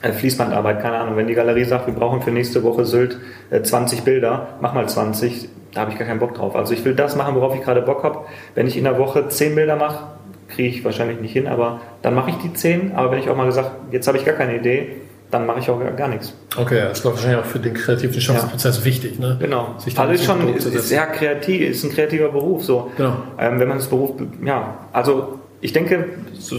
äh, 0.00 0.12
Fließbandarbeit, 0.12 0.80
keine 0.80 0.98
Ahnung. 0.98 1.16
Wenn 1.16 1.26
die 1.26 1.34
Galerie 1.34 1.64
sagt, 1.64 1.88
wir 1.88 1.94
brauchen 1.94 2.22
für 2.22 2.30
nächste 2.30 2.62
Woche 2.62 2.84
Sylt 2.84 3.18
äh, 3.50 3.60
20 3.60 4.02
Bilder, 4.02 4.58
mach 4.60 4.74
mal 4.74 4.88
20, 4.88 5.48
da 5.74 5.80
habe 5.80 5.90
ich 5.90 5.98
gar 5.98 6.06
keinen 6.06 6.20
Bock 6.20 6.34
drauf. 6.34 6.54
Also 6.54 6.72
ich 6.72 6.84
will 6.84 6.94
das 6.94 7.16
machen, 7.16 7.34
worauf 7.34 7.54
ich 7.56 7.62
gerade 7.62 7.82
Bock 7.82 8.04
habe. 8.04 8.20
Wenn 8.54 8.68
ich 8.68 8.76
in 8.76 8.84
der 8.84 8.96
Woche 8.96 9.28
10 9.28 9.56
Bilder 9.56 9.74
mache, 9.74 10.04
kriege 10.48 10.68
ich 10.68 10.84
wahrscheinlich 10.84 11.20
nicht 11.20 11.32
hin, 11.32 11.48
aber 11.48 11.80
dann 12.02 12.14
mache 12.14 12.30
ich 12.30 12.36
die 12.36 12.52
10. 12.52 12.92
Aber 12.94 13.10
wenn 13.10 13.18
ich 13.18 13.28
auch 13.28 13.36
mal 13.36 13.46
gesagt, 13.46 13.72
jetzt 13.90 14.06
habe 14.06 14.18
ich 14.18 14.24
gar 14.24 14.34
keine 14.36 14.56
Idee, 14.56 14.96
dann 15.30 15.46
mache 15.46 15.60
ich 15.60 15.68
auch 15.68 15.80
gar, 15.96 16.08
nichts. 16.08 16.32
Okay, 16.56 16.80
das 16.80 16.98
ist 16.98 17.04
doch 17.04 17.12
wahrscheinlich 17.12 17.40
auch 17.40 17.44
für 17.44 17.58
den 17.58 17.74
kreativen 17.74 18.20
Schaffensprozess 18.20 18.84
wichtig. 18.84 19.18
Ne? 19.18 19.36
Genau. 19.38 19.74
Sich 19.78 19.94
da 19.94 20.02
also 20.02 20.14
ist 20.14 20.24
schon 20.24 20.54
ist, 20.54 20.64
ist 20.64 20.88
sehr 20.88 21.06
kreativ, 21.06 21.60
ist 21.60 21.84
ein 21.84 21.90
kreativer 21.90 22.28
Beruf 22.28 22.64
so. 22.64 22.90
Genau. 22.96 23.16
Ähm, 23.38 23.60
wenn 23.60 23.68
man 23.68 23.78
das 23.78 23.88
Beruf, 23.88 24.12
ja, 24.44 24.86
also 24.92 25.38
ich 25.60 25.72
denke, 25.72 26.06
so, 26.32 26.56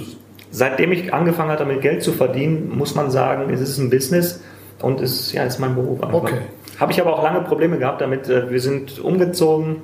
seitdem 0.51 0.91
ich 0.91 1.13
angefangen 1.13 1.49
habe, 1.49 1.59
damit 1.59 1.81
Geld 1.81 2.03
zu 2.03 2.11
verdienen, 2.11 2.69
muss 2.69 2.93
man 2.93 3.09
sagen, 3.09 3.51
es 3.51 3.61
ist 3.61 3.79
ein 3.79 3.89
Business 3.89 4.41
und 4.81 5.01
es 5.01 5.19
ist, 5.19 5.33
ja, 5.33 5.43
ist 5.43 5.59
mein 5.59 5.73
Beruf. 5.73 6.03
Einfach. 6.03 6.21
Okay. 6.21 6.38
Habe 6.79 6.91
ich 6.91 7.01
aber 7.01 7.17
auch 7.17 7.23
lange 7.23 7.41
Probleme 7.41 7.77
gehabt 7.79 8.01
damit. 8.01 8.29
Äh, 8.29 8.51
Wir 8.51 8.61
sind 8.61 8.99
umgezogen, 8.99 9.77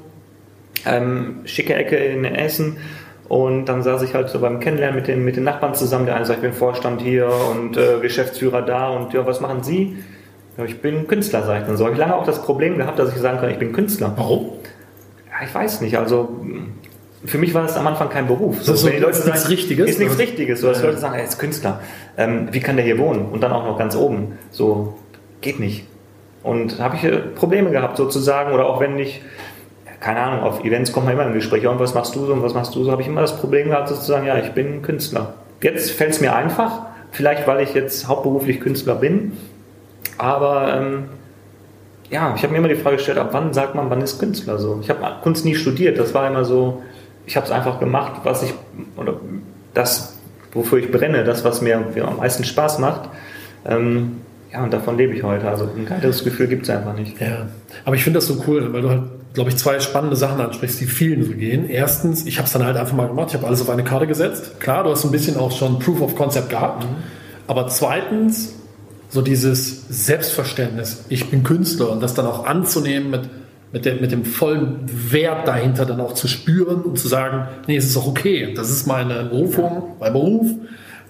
ähm, 0.85 1.41
schicke 1.45 1.73
Ecke 1.73 1.97
in 1.97 2.23
Essen. 2.23 2.77
Und 3.27 3.65
dann 3.65 3.82
saß 3.82 4.03
ich 4.03 4.13
halt 4.13 4.29
so 4.29 4.39
beim 4.39 4.60
Kennenlernen 4.60 4.96
mit 4.98 5.08
den, 5.08 5.25
mit 5.25 5.36
den 5.36 5.44
Nachbarn 5.44 5.74
zusammen. 5.74 6.05
Der 6.05 6.15
eine 6.15 6.25
sagt, 6.25 6.39
ich 6.39 6.44
bin 6.44 6.53
Vorstand 6.53 7.01
hier 7.01 7.27
und 7.51 7.75
äh, 7.75 8.00
Geschäftsführer 8.01 8.62
da. 8.62 8.89
Und 8.89 9.13
ja, 9.13 9.25
was 9.25 9.41
machen 9.41 9.63
Sie? 9.63 9.98
Ja, 10.58 10.65
ich 10.65 10.79
bin 10.82 11.08
Künstler, 11.08 11.44
sag 11.44 11.62
ich 11.62 11.67
dann 11.67 11.75
so. 11.75 11.86
Habe 11.86 11.94
ich 11.96 12.00
lange 12.00 12.15
auch 12.15 12.25
das 12.25 12.41
Problem 12.41 12.77
gehabt, 12.77 13.00
dass 13.00 13.10
ich 13.13 13.20
sagen 13.20 13.39
kann, 13.39 13.50
ich 13.50 13.58
bin 13.58 13.74
Künstler. 13.74 14.13
Warum? 14.15 14.51
Ja, 15.27 15.46
ich 15.46 15.53
weiß 15.53 15.82
nicht. 15.82 15.98
Also 15.98 16.29
für 17.25 17.39
mich 17.39 17.53
war 17.55 17.63
das 17.63 17.75
am 17.75 17.88
Anfang 17.88 18.10
kein 18.10 18.27
Beruf. 18.27 18.58
Das 18.60 18.67
ist 18.70 18.82
so- 18.82 18.88
wenn 18.88 18.94
die 18.98 19.00
Leute 19.01 19.17
ist 19.17 19.25
nichts 19.25 19.41
sagen, 19.41 19.53
Richtiges, 19.55 19.89
Ist 19.89 20.00
nichts? 20.00 20.20
Richtiges. 20.20 20.62
So, 20.62 20.67
dass 20.67 20.79
Ja. 20.82 20.86
Leute 20.86 21.00
sagen, 21.00 21.15
er 21.15 21.24
ist 21.24 21.39
Künstler. 21.39 21.79
Ähm, 22.17 22.50
wie 22.51 22.60
kann 22.60 22.75
der 22.75 22.86
hier 22.86 23.00
wohnen? 23.00 23.25
Und 23.32 23.41
dann 23.41 23.51
auch 23.51 23.65
noch 23.65 23.77
ganz 23.79 23.96
oben. 23.96 24.34
So, 24.51 24.94
geht 25.41 25.60
nicht. 25.60 25.88
Und 26.44 26.79
habe 26.79 26.96
ich 26.96 27.03
äh, 27.03 27.17
Probleme 27.17 27.72
gehabt 27.72 27.98
sozusagen. 27.98 28.53
Oder 28.53 28.67
auch 28.67 28.79
wenn 28.79 29.00
ich, 29.00 29.24
keine 30.05 30.19
Ahnung, 30.19 30.41
auf 30.41 30.63
Events 30.63 30.91
kommt 30.91 31.07
man 31.07 31.15
immer 31.15 31.25
im 31.25 31.33
Gespräch. 31.33 31.65
Und 31.65 31.79
was 31.79 31.95
machst 31.95 32.15
du 32.15 32.27
so 32.27 32.33
und 32.33 32.43
was 32.43 32.53
machst 32.53 32.75
du 32.75 32.83
so? 32.83 32.91
Habe 32.91 33.01
ich 33.01 33.07
immer 33.07 33.21
das 33.21 33.39
Problem 33.39 33.69
gehabt 33.69 33.89
sozusagen, 33.89 34.27
ja, 34.27 34.38
ich 34.38 34.51
bin 34.51 34.83
Künstler. 34.83 35.33
Jetzt 35.63 35.89
fällt 35.89 36.12
es 36.12 36.21
mir 36.21 36.35
einfach. 36.35 36.83
Vielleicht, 37.09 37.47
weil 37.47 37.63
ich 37.63 37.74
jetzt 37.74 38.07
hauptberuflich 38.07 38.59
Künstler 38.59 38.93
bin. 38.93 39.31
Aber 40.19 40.77
ähm, 40.77 41.05
ja, 42.12 42.35
ich 42.35 42.43
habe 42.43 42.53
mir 42.53 42.59
immer 42.59 42.67
die 42.67 42.75
Frage 42.75 42.97
gestellt, 42.97 43.17
ab 43.17 43.29
wann 43.31 43.51
sagt 43.51 43.74
man, 43.74 43.89
wann 43.89 44.00
ist 44.00 44.19
Künstler 44.19 44.59
so? 44.59 44.77
Ich 44.79 44.91
habe 44.91 45.00
Kunst 45.24 45.43
nie 45.43 45.55
studiert, 45.55 45.97
das 45.97 46.13
war 46.13 46.27
immer 46.27 46.45
so, 46.45 46.83
ich 47.25 47.35
habe 47.35 47.47
es 47.47 47.51
einfach 47.51 47.79
gemacht, 47.79 48.21
was 48.24 48.43
ich, 48.43 48.53
oder 48.97 49.15
das, 49.74 50.19
wofür 50.53 50.77
ich 50.77 50.91
brenne, 50.91 51.24
das, 51.24 51.43
was 51.43 51.63
mir, 51.63 51.77
am 51.77 52.17
meisten 52.17 52.43
Spaß 52.43 52.77
macht. 52.77 53.09
Ähm, 53.65 54.17
ja, 54.53 54.63
und 54.63 54.71
davon 54.71 54.97
lebe 54.97 55.15
ich 55.15 55.24
heute. 55.24 55.50
Also 55.50 55.67
ein 55.75 55.88
geileres 55.88 56.24
Gefühl 56.24 56.45
gibt 56.45 56.63
es 56.63 56.69
einfach 56.69 56.93
nicht. 56.93 57.19
Ja, 57.19 57.47
aber 57.85 57.95
ich 57.95 58.03
finde 58.03 58.19
das 58.19 58.27
so 58.27 58.43
cool, 58.45 58.71
weil 58.71 58.83
du 58.83 58.89
halt 58.89 59.01
glaube 59.35 59.51
ich, 59.51 59.57
zwei 59.57 59.79
spannende 59.79 60.15
Sachen 60.15 60.41
ansprichst, 60.41 60.79
die 60.79 60.85
vielen 60.85 61.23
so 61.23 61.33
gehen. 61.33 61.69
Erstens, 61.69 62.25
ich 62.25 62.37
habe 62.37 62.47
es 62.47 62.53
dann 62.53 62.65
halt 62.65 62.77
einfach 62.77 62.95
mal 62.95 63.07
gemacht, 63.07 63.27
ich 63.29 63.35
habe 63.35 63.45
alles 63.45 63.61
auf 63.61 63.69
eine 63.69 63.83
Karte 63.83 64.07
gesetzt. 64.07 64.59
Klar, 64.59 64.85
du 64.85 64.89
hast 64.89 65.05
ein 65.05 65.11
bisschen 65.11 65.37
auch 65.37 65.51
schon 65.51 65.77
Proof 65.77 66.01
of 66.01 66.15
Concept 66.15 66.49
gehabt. 66.49 66.83
Mhm. 66.83 66.95
Aber 67.45 67.67
zweitens, 67.67 68.55
so 69.09 69.21
dieses 69.21 69.87
Selbstverständnis, 69.89 71.05
ich 71.09 71.29
bin 71.29 71.43
Künstler 71.43 71.91
und 71.91 72.01
das 72.01 72.13
dann 72.13 72.25
auch 72.25 72.45
anzunehmen 72.45 73.11
mit, 73.11 73.29
mit, 73.71 73.85
der, 73.85 73.95
mit 73.95 74.11
dem 74.11 74.25
vollen 74.25 74.79
Wert 75.11 75.47
dahinter 75.47 75.85
dann 75.85 75.99
auch 75.99 76.13
zu 76.13 76.27
spüren 76.27 76.81
und 76.81 76.97
zu 76.97 77.07
sagen, 77.07 77.47
nee, 77.67 77.75
es 77.75 77.85
ist 77.85 77.97
auch 77.97 78.07
okay, 78.07 78.53
das 78.55 78.71
ist 78.71 78.87
meine 78.87 79.25
Berufung, 79.25 79.95
mein 79.99 80.13
Beruf. 80.13 80.47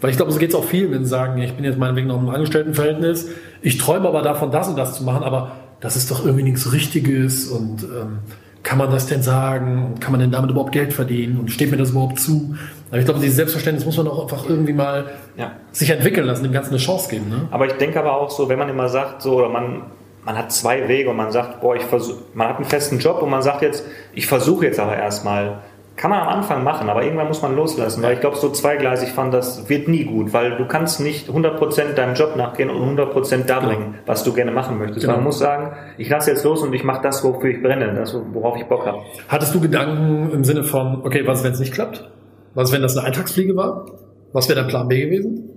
Weil 0.01 0.09
ich 0.09 0.17
glaube, 0.17 0.31
so 0.31 0.39
geht 0.39 0.49
es 0.49 0.55
auch 0.55 0.65
vielen, 0.65 0.91
wenn 0.91 1.03
sie 1.03 1.09
sagen, 1.09 1.41
ich 1.41 1.53
bin 1.53 1.63
jetzt 1.63 1.77
meinetwegen 1.77 2.07
noch 2.07 2.19
im 2.19 2.29
Angestelltenverhältnis, 2.29 3.29
ich 3.61 3.77
träume 3.77 4.07
aber 4.07 4.21
davon, 4.21 4.51
das 4.51 4.67
und 4.67 4.77
das 4.77 4.97
zu 4.97 5.03
machen, 5.03 5.23
aber 5.23 5.51
das 5.79 5.95
ist 5.95 6.11
doch 6.11 6.23
irgendwie 6.23 6.43
nichts 6.43 6.71
Richtiges 6.71 7.47
und 7.47 7.83
ähm, 7.83 8.19
kann 8.65 8.79
man 8.79 8.89
das 8.89 9.05
denn 9.05 9.21
sagen? 9.21 9.95
Kann 9.99 10.11
man 10.11 10.19
denn 10.19 10.31
damit 10.31 10.49
überhaupt 10.49 10.71
Geld 10.71 10.91
verdienen? 10.91 11.39
Und 11.39 11.51
steht 11.51 11.69
mir 11.69 11.77
das 11.77 11.91
überhaupt 11.91 12.19
zu? 12.19 12.55
Aber 12.89 12.97
ich 12.97 13.05
glaube, 13.05 13.19
dieses 13.19 13.35
Selbstverständnis 13.35 13.85
muss 13.85 13.95
man 13.95 14.07
auch 14.07 14.23
einfach 14.23 14.49
irgendwie 14.49 14.73
mal 14.73 15.05
ja. 15.37 15.51
sich 15.71 15.91
entwickeln 15.91 16.25
lassen, 16.25 16.43
dem 16.43 16.51
Ganzen 16.51 16.71
eine 16.71 16.79
Chance 16.79 17.09
geben. 17.09 17.29
Ne? 17.29 17.47
Aber 17.51 17.67
ich 17.67 17.73
denke 17.73 17.99
aber 17.99 18.17
auch 18.17 18.31
so, 18.31 18.49
wenn 18.49 18.57
man 18.57 18.67
immer 18.67 18.89
sagt, 18.89 19.21
so, 19.21 19.35
oder 19.35 19.49
man, 19.49 19.83
man 20.25 20.35
hat 20.35 20.51
zwei 20.51 20.87
Wege 20.87 21.11
und 21.11 21.15
man 21.15 21.31
sagt, 21.31 21.61
boah, 21.61 21.75
ich 21.75 21.83
versuche, 21.83 22.23
man 22.33 22.47
hat 22.47 22.55
einen 22.55 22.65
festen 22.65 22.97
Job 22.97 23.21
und 23.21 23.29
man 23.29 23.43
sagt 23.43 23.61
jetzt, 23.61 23.85
ich 24.13 24.25
versuche 24.25 24.65
jetzt 24.65 24.79
aber 24.79 24.97
erstmal 24.97 25.59
kann 25.95 26.11
man 26.11 26.21
am 26.21 26.27
Anfang 26.27 26.63
machen, 26.63 26.89
aber 26.89 27.03
irgendwann 27.03 27.27
muss 27.27 27.41
man 27.41 27.55
loslassen, 27.55 28.03
weil 28.03 28.15
ich 28.15 28.19
glaube, 28.19 28.35
so 28.35 28.49
zweigleisig 28.49 29.09
fand, 29.11 29.33
das 29.33 29.69
wird 29.69 29.87
nie 29.87 30.03
gut, 30.03 30.33
weil 30.33 30.57
du 30.57 30.65
kannst 30.65 30.99
nicht 30.99 31.29
100% 31.29 31.93
deinem 31.93 32.15
Job 32.15 32.35
nachgehen 32.35 32.69
und 32.69 32.99
100% 32.99 33.45
da 33.45 33.59
bringen, 33.61 33.93
genau. 33.93 34.03
was 34.05 34.23
du 34.23 34.33
gerne 34.33 34.51
machen 34.51 34.77
möchtest. 34.77 35.01
Genau. 35.01 35.15
Man 35.15 35.23
muss 35.23 35.39
sagen, 35.39 35.75
ich 35.97 36.09
lasse 36.09 36.31
jetzt 36.31 36.43
los 36.43 36.61
und 36.61 36.73
ich 36.73 36.83
mache 36.83 37.01
das, 37.01 37.23
wofür 37.23 37.49
ich 37.49 37.61
brenne, 37.61 37.93
das, 37.93 38.15
worauf 38.33 38.57
ich 38.57 38.65
Bock 38.65 38.85
habe. 38.85 38.99
Hattest 39.29 39.55
du 39.55 39.61
Gedanken 39.61 40.31
im 40.31 40.43
Sinne 40.43 40.63
von, 40.63 41.01
okay, 41.03 41.25
was, 41.25 41.43
wenn 41.43 41.53
es 41.53 41.59
nicht 41.59 41.73
klappt? 41.73 42.09
Was, 42.53 42.71
wenn 42.71 42.81
das 42.81 42.97
eine 42.97 43.07
Eintagsfliege 43.07 43.55
war? 43.55 43.85
Was 44.33 44.49
wäre 44.49 44.61
der 44.61 44.67
Plan 44.67 44.87
B 44.89 45.01
gewesen? 45.01 45.54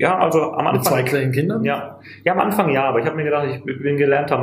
Ja, 0.00 0.16
also 0.16 0.52
am 0.52 0.66
Anfang. 0.66 0.72
Mit 0.72 0.84
zwei 0.84 1.02
kleinen 1.02 1.30
Kindern? 1.30 1.62
Ja, 1.62 1.98
ja 2.24 2.32
am 2.32 2.38
Anfang 2.38 2.70
ja, 2.70 2.84
aber 2.84 3.00
ich 3.00 3.04
habe 3.04 3.16
mir 3.16 3.24
gedacht, 3.24 3.46
ich 3.52 3.82
bin 3.82 3.98
gelernter, 3.98 4.38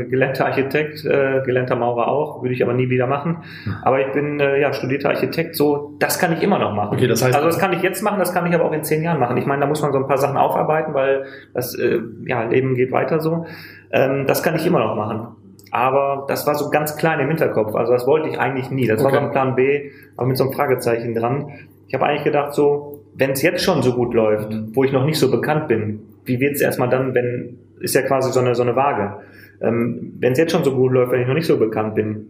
äh, 0.00 0.04
gelernter 0.04 0.46
Architekt, 0.46 1.04
äh, 1.04 1.42
gelernter 1.44 1.76
Maurer 1.76 2.08
auch, 2.08 2.42
würde 2.42 2.52
ich 2.52 2.60
aber 2.60 2.72
nie 2.72 2.90
wieder 2.90 3.06
machen. 3.06 3.44
Hm. 3.62 3.74
Aber 3.84 4.00
ich 4.00 4.12
bin 4.12 4.40
äh, 4.40 4.60
ja 4.60 4.72
studierter 4.72 5.10
Architekt, 5.10 5.54
so 5.54 5.94
das 6.00 6.18
kann 6.18 6.32
ich 6.32 6.42
immer 6.42 6.58
noch 6.58 6.74
machen. 6.74 6.96
Okay, 6.96 7.06
das 7.06 7.22
heißt, 7.22 7.36
also 7.36 7.46
das 7.46 7.60
kann 7.60 7.72
ich 7.72 7.82
jetzt 7.82 8.02
machen, 8.02 8.18
das 8.18 8.34
kann 8.34 8.46
ich 8.46 8.54
aber 8.56 8.64
auch 8.64 8.72
in 8.72 8.82
zehn 8.82 9.00
Jahren 9.00 9.20
machen. 9.20 9.36
Ich 9.36 9.46
meine, 9.46 9.60
da 9.60 9.68
muss 9.68 9.80
man 9.80 9.92
so 9.92 9.98
ein 9.98 10.08
paar 10.08 10.18
Sachen 10.18 10.36
aufarbeiten, 10.36 10.92
weil 10.92 11.26
das 11.54 11.76
äh, 11.76 12.00
ja 12.24 12.42
Leben 12.42 12.74
geht 12.74 12.90
weiter 12.90 13.20
so. 13.20 13.46
Ähm, 13.92 14.26
das 14.26 14.42
kann 14.42 14.56
ich 14.56 14.66
immer 14.66 14.80
noch 14.80 14.96
machen. 14.96 15.36
Aber 15.76 16.24
das 16.26 16.46
war 16.46 16.54
so 16.54 16.70
ganz 16.70 16.96
klein 16.96 17.20
im 17.20 17.28
Hinterkopf. 17.28 17.74
Also 17.74 17.92
das 17.92 18.06
wollte 18.06 18.30
ich 18.30 18.38
eigentlich 18.40 18.70
nie. 18.70 18.86
Das 18.86 18.98
okay. 18.98 19.12
war 19.12 19.20
so 19.20 19.26
ein 19.26 19.30
Plan 19.30 19.54
B, 19.56 19.90
aber 20.16 20.26
mit 20.26 20.38
so 20.38 20.44
einem 20.44 20.54
Fragezeichen 20.54 21.14
dran. 21.14 21.50
Ich 21.86 21.92
habe 21.92 22.06
eigentlich 22.06 22.24
gedacht 22.24 22.54
so, 22.54 23.04
wenn 23.14 23.32
es 23.32 23.42
jetzt 23.42 23.62
schon 23.62 23.82
so 23.82 23.92
gut 23.92 24.14
läuft, 24.14 24.56
wo 24.72 24.84
ich 24.84 24.92
noch 24.92 25.04
nicht 25.04 25.18
so 25.18 25.30
bekannt 25.30 25.68
bin, 25.68 26.00
wie 26.24 26.40
wird 26.40 26.54
es 26.54 26.62
erstmal 26.62 26.88
dann, 26.88 27.14
wenn, 27.14 27.58
ist 27.78 27.94
ja 27.94 28.00
quasi 28.00 28.32
so 28.32 28.40
eine, 28.40 28.54
so 28.54 28.62
eine 28.62 28.74
Waage. 28.74 29.18
Ähm, 29.60 30.14
wenn 30.18 30.32
es 30.32 30.38
jetzt 30.38 30.52
schon 30.52 30.64
so 30.64 30.74
gut 30.74 30.92
läuft, 30.92 31.12
wenn 31.12 31.20
ich 31.20 31.28
noch 31.28 31.34
nicht 31.34 31.46
so 31.46 31.58
bekannt 31.58 31.94
bin, 31.94 32.28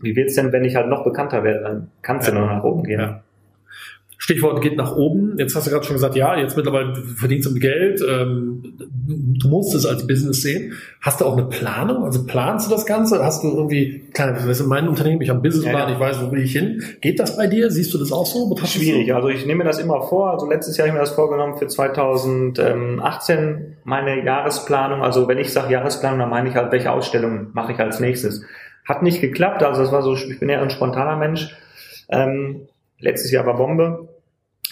wie 0.00 0.14
wird 0.14 0.28
es 0.28 0.36
denn, 0.36 0.52
wenn 0.52 0.64
ich 0.64 0.76
halt 0.76 0.86
noch 0.86 1.02
bekannter 1.02 1.42
werde, 1.42 1.64
dann 1.64 1.90
kann 2.02 2.18
es 2.18 2.28
ja. 2.28 2.34
ja 2.34 2.40
noch 2.40 2.46
nach 2.46 2.62
oben 2.62 2.84
gehen. 2.84 3.00
Ja. 3.00 3.22
Stichwort 4.18 4.62
geht 4.62 4.76
nach 4.76 4.96
oben. 4.96 5.36
Jetzt 5.38 5.54
hast 5.54 5.66
du 5.66 5.70
gerade 5.70 5.84
schon 5.84 5.96
gesagt, 5.96 6.16
ja, 6.16 6.38
jetzt 6.38 6.56
mittlerweile 6.56 6.94
verdienst 6.94 7.50
du 7.50 7.54
Geld. 7.54 8.02
Ähm, 8.08 8.62
du 9.06 9.48
musst 9.48 9.74
es 9.74 9.84
als 9.84 10.06
Business 10.06 10.40
sehen. 10.40 10.72
Hast 11.02 11.20
du 11.20 11.26
auch 11.26 11.36
eine 11.36 11.44
Planung? 11.44 12.02
Also 12.04 12.24
planst 12.24 12.66
du 12.66 12.70
das 12.70 12.86
Ganze? 12.86 13.22
Hast 13.22 13.44
du 13.44 13.48
irgendwie, 13.48 14.06
kleine, 14.14 14.32
das 14.32 14.46
ist 14.46 14.66
mein 14.66 14.88
Unternehmen, 14.88 15.20
ich 15.20 15.28
habe 15.28 15.36
einen 15.36 15.42
Businessplan, 15.42 15.88
ja, 15.88 15.94
ich 15.94 16.00
weiß, 16.00 16.22
wo 16.22 16.32
will 16.32 16.40
ich 16.42 16.52
hin. 16.52 16.82
Geht 17.02 17.20
das 17.20 17.36
bei 17.36 17.46
dir? 17.46 17.70
Siehst 17.70 17.92
du 17.92 17.98
das 17.98 18.10
auch 18.10 18.24
so? 18.24 18.48
Betrachtest 18.48 18.76
Schwierig. 18.76 19.14
Also 19.14 19.28
ich 19.28 19.44
nehme 19.44 19.58
mir 19.58 19.64
das 19.64 19.78
immer 19.78 20.00
vor. 20.00 20.30
Also 20.30 20.48
letztes 20.48 20.78
Jahr 20.78 20.88
habe 20.88 20.96
ich 20.96 21.00
mir 21.00 21.04
das 21.04 21.14
vorgenommen 21.14 21.58
für 21.58 21.66
2018 21.66 23.76
meine 23.84 24.24
Jahresplanung. 24.24 25.02
Also 25.02 25.28
wenn 25.28 25.36
ich 25.38 25.52
sage 25.52 25.74
Jahresplanung, 25.74 26.20
dann 26.20 26.30
meine 26.30 26.48
ich 26.48 26.54
halt, 26.54 26.72
welche 26.72 26.90
Ausstellung 26.90 27.48
mache 27.52 27.72
ich 27.72 27.78
als 27.78 28.00
nächstes. 28.00 28.40
Hat 28.88 29.02
nicht 29.02 29.20
geklappt. 29.20 29.62
Also 29.62 29.82
das 29.82 29.92
war 29.92 30.00
so, 30.02 30.14
ich 30.14 30.40
bin 30.40 30.48
eher 30.48 30.62
ein 30.62 30.70
spontaner 30.70 31.16
Mensch. 31.16 31.54
Ähm, 32.08 32.62
Letztes 32.98 33.30
Jahr 33.30 33.46
war 33.46 33.56
Bombe. 33.56 34.08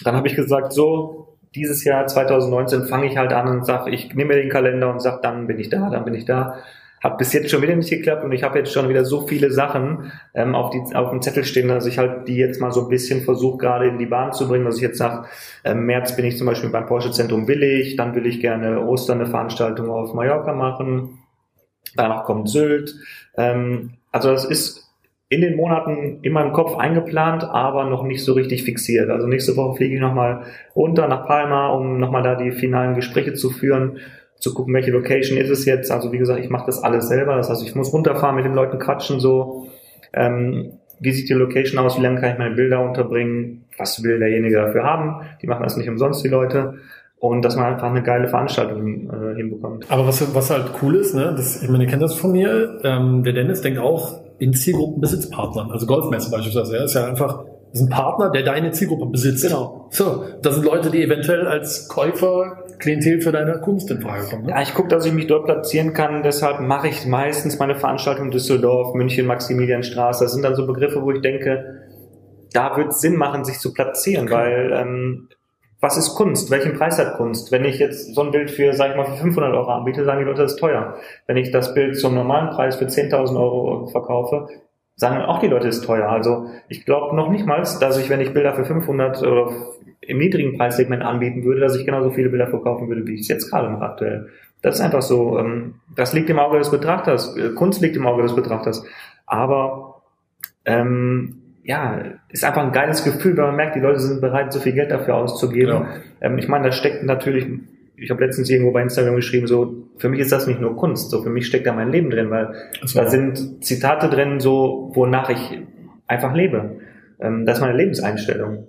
Dann 0.03 0.15
habe 0.15 0.27
ich 0.27 0.35
gesagt, 0.35 0.73
so, 0.73 1.37
dieses 1.55 1.83
Jahr 1.83 2.05
2019 2.05 2.85
fange 2.85 3.07
ich 3.07 3.17
halt 3.17 3.31
an 3.31 3.47
und 3.47 3.65
sage, 3.65 3.91
ich 3.91 4.13
nehme 4.13 4.33
mir 4.33 4.41
den 4.41 4.49
Kalender 4.49 4.89
und 4.89 5.01
sage, 5.01 5.19
dann 5.21 5.47
bin 5.47 5.59
ich 5.59 5.69
da, 5.69 5.89
dann 5.89 6.05
bin 6.05 6.13
ich 6.13 6.25
da. 6.25 6.57
Hat 7.01 7.17
bis 7.17 7.33
jetzt 7.33 7.51
schon 7.51 7.61
wieder 7.61 7.75
nicht 7.75 7.89
geklappt 7.89 8.23
und 8.23 8.31
ich 8.31 8.43
habe 8.43 8.57
jetzt 8.57 8.73
schon 8.73 8.89
wieder 8.89 9.05
so 9.05 9.27
viele 9.27 9.51
Sachen 9.51 10.11
ähm, 10.33 10.55
auf, 10.55 10.71
die, 10.71 10.95
auf 10.95 11.11
dem 11.11 11.21
Zettel 11.21 11.43
stehen, 11.43 11.67
dass 11.67 11.85
ich 11.85 11.97
halt 11.97 12.27
die 12.27 12.35
jetzt 12.35 12.59
mal 12.59 12.71
so 12.71 12.83
ein 12.83 12.89
bisschen 12.89 13.21
versuche, 13.21 13.57
gerade 13.57 13.87
in 13.87 13.99
die 13.99 14.07
Bahn 14.07 14.33
zu 14.33 14.47
bringen, 14.47 14.65
dass 14.65 14.77
ich 14.77 14.81
jetzt 14.81 14.97
sage, 14.97 15.27
ähm, 15.63 15.85
März 15.85 16.15
bin 16.15 16.25
ich 16.25 16.37
zum 16.37 16.47
Beispiel 16.47 16.69
beim 16.71 16.87
Porsche 16.87 17.11
Zentrum 17.11 17.47
Willig, 17.47 17.95
dann 17.95 18.15
will 18.15 18.25
ich 18.25 18.41
gerne 18.41 18.81
Ostern 18.81 19.19
eine 19.19 19.29
Veranstaltung 19.29 19.89
auf 19.89 20.13
Mallorca 20.13 20.53
machen, 20.53 21.19
danach 21.95 22.23
kommt 22.23 22.49
Sylt. 22.49 22.95
Ähm, 23.37 23.91
also 24.11 24.31
das 24.31 24.45
ist 24.45 24.84
in 25.27 25.41
den 25.41 25.55
Monaten 25.55 26.19
in 26.21 26.33
meinem 26.33 26.53
Kopf 26.53 26.77
eingeplant, 26.77 27.43
aber 27.43 27.85
noch 27.85 28.03
nicht 28.03 28.23
so 28.23 28.33
richtig 28.33 28.63
fixiert. 28.63 29.09
Also 29.09 29.27
nächste 29.27 29.57
Woche 29.57 29.77
fliege 29.77 29.95
ich 29.95 30.01
nochmal 30.01 30.43
runter 30.75 31.07
nach 31.07 31.25
Palma, 31.25 31.69
um 31.69 31.97
nochmal 31.97 32.21
da 32.21 32.35
die 32.35 32.51
finalen 32.51 32.93
Gespräche 32.93 33.33
zu 33.33 33.49
führen, 33.49 33.97
zu 34.37 34.53
gucken, 34.53 34.73
welche 34.73 34.91
Location 34.91 35.37
ist 35.37 35.49
es 35.49 35.65
jetzt. 35.65 35.91
Also 35.91 36.11
wie 36.11 36.19
gesagt, 36.19 36.39
ich 36.39 36.49
mache 36.49 36.67
das 36.67 36.83
alles 36.83 37.07
selber. 37.07 37.35
Das 37.35 37.49
heißt, 37.49 37.63
ich 37.63 37.73
muss 37.73 37.91
runterfahren, 37.91 38.35
mit 38.35 38.45
den 38.45 38.53
Leuten 38.53 38.77
quatschen, 38.77 39.19
so 39.19 39.67
ähm, 40.13 40.73
wie 40.99 41.11
sieht 41.11 41.29
die 41.29 41.33
Location 41.33 41.79
aus, 41.79 41.97
wie 41.97 42.03
lange 42.03 42.21
kann 42.21 42.33
ich 42.33 42.37
meine 42.37 42.55
Bilder 42.55 42.81
unterbringen, 42.81 43.65
was 43.77 44.03
will 44.03 44.19
derjenige 44.19 44.55
dafür 44.55 44.83
haben. 44.83 45.25
Die 45.41 45.47
machen 45.47 45.63
das 45.63 45.75
nicht 45.75 45.89
umsonst, 45.89 46.23
die 46.23 46.29
Leute 46.29 46.75
und 47.17 47.43
dass 47.43 47.55
man 47.55 47.65
einfach 47.65 47.89
eine 47.89 48.03
geile 48.03 48.27
Veranstaltung 48.27 49.09
äh, 49.09 49.35
hinbekommt. 49.35 49.85
Aber 49.89 50.05
was, 50.05 50.35
was 50.35 50.51
halt 50.51 50.69
cool 50.81 50.95
ist, 50.95 51.15
ne, 51.15 51.33
das, 51.35 51.63
ich 51.63 51.69
meine, 51.69 51.85
ihr 51.85 51.89
kennt 51.89 52.03
das 52.03 52.13
von 52.13 52.31
mir, 52.31 52.79
ähm, 52.83 53.23
der 53.23 53.33
Dennis 53.33 53.61
denkt 53.61 53.79
auch 53.79 54.24
in 54.39 54.53
Zielgruppenbesitzpartnern, 54.53 55.71
also 55.71 55.85
Golfmesse 55.85 56.29
beispielsweise, 56.29 56.75
ja, 56.75 56.83
ist 56.83 56.93
ja 56.93 57.05
einfach 57.05 57.45
ist 57.75 57.81
ein 57.81 57.89
Partner, 57.89 58.29
der 58.29 58.43
deine 58.43 58.71
Zielgruppe 58.71 59.07
besitzt. 59.07 59.43
Genau. 59.43 59.87
So, 59.89 60.23
das 60.41 60.55
sind 60.55 60.63
Leute, 60.63 60.89
die 60.89 61.03
eventuell 61.03 61.45
als 61.45 61.89
Käufer 61.89 62.63
Klientel 62.79 63.19
für 63.21 63.33
deine 63.33 63.59
Kunst 63.59 63.91
in 63.91 64.01
Frage 64.01 64.27
kommen. 64.27 64.45
Ne? 64.45 64.51
Ja, 64.51 64.61
ich 64.61 64.73
gucke, 64.73 64.87
dass 64.87 65.05
ich 65.05 65.11
mich 65.11 65.27
dort 65.27 65.45
platzieren 65.45 65.93
kann. 65.93 66.23
Deshalb 66.23 66.61
mache 66.61 66.87
ich 66.87 67.05
meistens 67.05 67.59
meine 67.59 67.75
Veranstaltungen 67.75 68.27
in 68.27 68.31
Düsseldorf, 68.31 68.93
München, 68.93 69.25
Maximilianstraße. 69.25 70.23
Das 70.23 70.33
sind 70.33 70.43
dann 70.43 70.55
so 70.55 70.65
Begriffe, 70.65 71.01
wo 71.01 71.11
ich 71.11 71.21
denke, 71.21 71.81
da 72.53 72.77
wird 72.77 72.89
es 72.89 73.01
Sinn 73.01 73.17
machen, 73.17 73.43
sich 73.43 73.59
zu 73.59 73.73
platzieren, 73.73 74.27
okay. 74.27 74.35
weil 74.35 74.73
ähm, 74.73 75.29
was 75.85 75.97
ist 75.97 76.15
Kunst? 76.15 76.49
Welchen 76.49 76.73
Preis 76.73 76.97
hat 76.97 77.15
Kunst? 77.15 77.51
Wenn 77.51 77.63
ich 77.63 77.77
jetzt 77.77 78.15
so 78.15 78.21
ein 78.21 78.31
Bild 78.31 78.49
für, 78.49 78.73
sag 78.73 78.89
ich 78.89 78.97
mal, 78.97 79.05
für 79.05 79.17
500 79.17 79.53
Euro 79.53 79.69
anbiete, 79.69 80.03
sagen 80.03 80.17
die 80.17 80.25
Leute, 80.25 80.41
das 80.41 80.53
ist 80.53 80.59
teuer. 80.59 80.95
Wenn 81.27 81.37
ich 81.37 81.51
das 81.51 81.75
Bild 81.75 81.95
zum 81.95 82.15
normalen 82.15 82.49
Preis 82.49 82.77
für 82.77 82.85
10.000 82.85 83.39
Euro 83.39 83.85
verkaufe, 83.85 84.47
sagen 84.95 85.21
auch 85.21 85.37
die 85.37 85.47
Leute, 85.47 85.67
das 85.67 85.77
ist 85.77 85.85
teuer. 85.85 86.09
Also 86.09 86.47
ich 86.69 86.85
glaube 86.85 87.15
noch 87.15 87.29
nicht 87.29 87.45
mal, 87.45 87.59
dass 87.61 87.99
ich, 87.99 88.09
wenn 88.09 88.19
ich 88.19 88.33
Bilder 88.33 88.55
für 88.55 88.65
500 88.65 89.21
oder 89.21 89.51
im 90.01 90.17
niedrigen 90.17 90.57
Preissegment 90.57 91.03
anbieten 91.03 91.43
würde, 91.43 91.61
dass 91.61 91.75
ich 91.75 91.85
genauso 91.85 92.09
viele 92.09 92.29
Bilder 92.29 92.47
verkaufen 92.47 92.89
würde, 92.89 93.05
wie 93.05 93.13
ich 93.13 93.21
es 93.21 93.27
jetzt 93.27 93.51
gerade 93.51 93.69
mache 93.69 93.85
aktuell. 93.85 94.29
Das 94.63 94.75
ist 94.75 94.81
einfach 94.81 95.03
so. 95.03 95.37
Ähm, 95.37 95.75
das 95.95 96.13
liegt 96.13 96.31
im 96.31 96.39
Auge 96.39 96.57
des 96.57 96.71
Betrachters. 96.71 97.35
Kunst 97.53 97.81
liegt 97.81 97.95
im 97.95 98.07
Auge 98.07 98.23
des 98.23 98.33
Betrachters. 98.33 98.83
Aber 99.27 100.01
ähm, 100.65 101.43
ja, 101.65 101.99
ist 102.29 102.43
einfach 102.43 102.63
ein 102.63 102.71
geiles 102.71 103.03
Gefühl, 103.03 103.35
wenn 103.37 103.45
man 103.45 103.55
merkt, 103.55 103.75
die 103.75 103.79
Leute 103.79 103.99
sind 103.99 104.21
bereit, 104.21 104.53
so 104.53 104.59
viel 104.59 104.73
Geld 104.73 104.91
dafür 104.91 105.15
auszugeben. 105.15 105.73
Ja. 105.73 105.87
Ähm, 106.21 106.37
ich 106.37 106.47
meine, 106.47 106.65
da 106.65 106.71
steckt 106.71 107.03
natürlich, 107.03 107.47
ich 107.97 108.11
habe 108.11 108.23
letztens 108.23 108.49
irgendwo 108.51 108.71
bei 108.71 108.83
Instagram 108.83 109.15
geschrieben, 109.15 109.47
so, 109.47 109.87
für 109.97 110.07
mich 110.09 110.19
ist 110.19 110.31
das 110.31 110.45
nicht 110.45 110.61
nur 110.61 110.75
Kunst, 110.75 111.09
so 111.09 111.23
für 111.23 111.31
mich 111.31 111.47
steckt 111.47 111.65
da 111.65 111.73
mein 111.73 111.91
Leben 111.91 112.11
drin, 112.11 112.29
weil 112.29 112.53
so. 112.83 112.99
da 112.99 113.09
sind 113.09 113.63
Zitate 113.63 114.09
drin, 114.09 114.39
so, 114.39 114.91
wonach 114.93 115.31
ich 115.31 115.59
einfach 116.05 116.35
lebe. 116.35 116.77
Ähm, 117.19 117.47
das 117.47 117.57
ist 117.57 117.61
meine 117.61 117.77
Lebenseinstellung. 117.77 118.67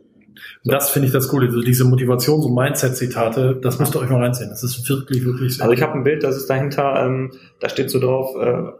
So. 0.62 0.70
Das 0.70 0.88
finde 0.88 1.06
ich 1.08 1.12
das 1.12 1.28
Coole, 1.28 1.50
so 1.50 1.60
diese 1.60 1.84
Motivations- 1.84 2.46
und 2.46 2.54
Mindset-Zitate, 2.54 3.58
das 3.62 3.78
müsst 3.78 3.94
ihr 3.94 4.00
euch 4.00 4.10
mal 4.10 4.22
reinziehen. 4.22 4.48
Das 4.48 4.62
ist 4.62 4.88
wirklich, 4.88 5.24
wirklich 5.24 5.60
Also 5.60 5.72
ich 5.72 5.82
habe 5.82 5.94
ein 5.94 6.04
Bild, 6.04 6.22
das 6.22 6.36
ist 6.36 6.48
dahinter, 6.48 7.04
ähm, 7.04 7.32
da 7.60 7.68
steht 7.68 7.90
so 7.90 8.00
drauf, 8.00 8.34
äh, 8.40 8.70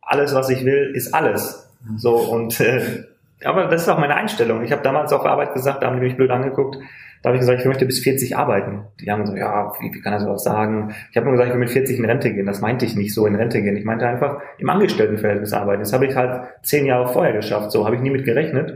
alles, 0.00 0.32
was 0.34 0.48
ich 0.48 0.64
will, 0.64 0.92
ist 0.94 1.12
alles. 1.12 1.68
Mhm. 1.84 1.98
So, 1.98 2.14
und 2.16 2.60
äh, 2.60 3.04
aber 3.44 3.66
das 3.66 3.82
ist 3.82 3.88
auch 3.88 3.98
meine 3.98 4.16
Einstellung. 4.16 4.62
Ich 4.62 4.72
habe 4.72 4.82
damals 4.82 5.12
auf 5.12 5.24
Arbeit 5.24 5.54
gesagt, 5.54 5.82
da 5.82 5.86
haben 5.86 5.96
die 5.96 6.02
mich 6.02 6.16
blöd 6.16 6.30
angeguckt. 6.30 6.78
Da 7.22 7.28
habe 7.28 7.36
ich 7.36 7.40
gesagt, 7.40 7.60
ich 7.60 7.66
möchte 7.66 7.84
bis 7.84 8.00
40 8.00 8.36
arbeiten. 8.36 8.84
Die 9.00 9.10
haben 9.10 9.22
gesagt, 9.22 9.38
ja, 9.38 9.72
wie, 9.80 9.92
wie 9.92 10.00
kann 10.00 10.12
er 10.12 10.20
sowas 10.20 10.44
sagen? 10.44 10.94
Ich 11.10 11.16
habe 11.16 11.26
nur 11.26 11.32
gesagt, 11.32 11.48
ich 11.48 11.54
will 11.54 11.60
mit 11.60 11.70
40 11.70 11.98
in 11.98 12.04
Rente 12.04 12.32
gehen. 12.32 12.46
Das 12.46 12.60
meinte 12.60 12.84
ich 12.84 12.94
nicht 12.94 13.12
so 13.12 13.26
in 13.26 13.34
Rente 13.34 13.60
gehen. 13.60 13.76
Ich 13.76 13.84
meinte 13.84 14.06
einfach 14.06 14.40
im 14.58 14.70
Angestelltenverhältnis 14.70 15.52
arbeiten. 15.52 15.80
Das 15.80 15.92
habe 15.92 16.06
ich 16.06 16.14
halt 16.14 16.48
zehn 16.62 16.86
Jahre 16.86 17.12
vorher 17.12 17.32
geschafft. 17.32 17.72
So 17.72 17.84
habe 17.84 17.96
ich 17.96 18.02
nie 18.02 18.10
mit 18.10 18.24
gerechnet. 18.24 18.74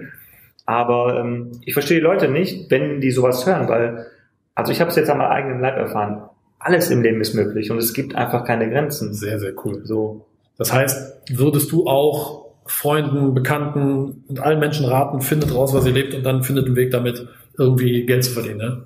Aber 0.67 1.21
ähm, 1.21 1.53
ich 1.65 1.73
verstehe 1.73 1.99
die 1.99 2.05
Leute 2.05 2.29
nicht, 2.29 2.71
wenn 2.71 3.01
die 3.01 3.11
sowas 3.11 3.47
hören, 3.47 3.69
weil, 3.69 4.07
also 4.55 4.73
ich 4.73 4.81
habe 4.81 4.91
es 4.91 4.97
jetzt 4.97 5.11
an 5.11 5.19
meinem 5.19 5.31
eigenen 5.31 5.61
Leib 5.61 5.77
erfahren. 5.77 6.23
Alles 6.59 6.91
im 6.91 7.03
Leben 7.03 7.21
ist 7.21 7.35
möglich 7.35 7.71
und 7.71 7.79
es 7.79 7.93
gibt 7.93 8.15
einfach 8.15 8.45
keine 8.45 8.71
Grenzen. 8.71 9.13
Sehr, 9.13 9.41
sehr 9.41 9.53
cool. 9.65 9.83
So. 9.85 10.27
Das 10.59 10.73
heißt, 10.73 11.31
würdest 11.37 11.73
du 11.73 11.87
auch 11.87 12.42
Freunden, 12.73 13.35
Bekannten 13.35 14.25
und 14.29 14.41
allen 14.41 14.59
Menschen 14.59 14.87
raten, 14.87 15.21
findet 15.21 15.55
raus, 15.55 15.75
was 15.75 15.87
ihr 15.87 15.93
lebt 15.93 16.15
und 16.15 16.25
dann 16.25 16.43
findet 16.43 16.67
einen 16.67 16.77
Weg 16.77 16.91
damit, 16.91 17.29
irgendwie 17.59 18.07
Geld 18.07 18.25
zu 18.25 18.33
verdienen. 18.33 18.59
Ne? 18.59 18.83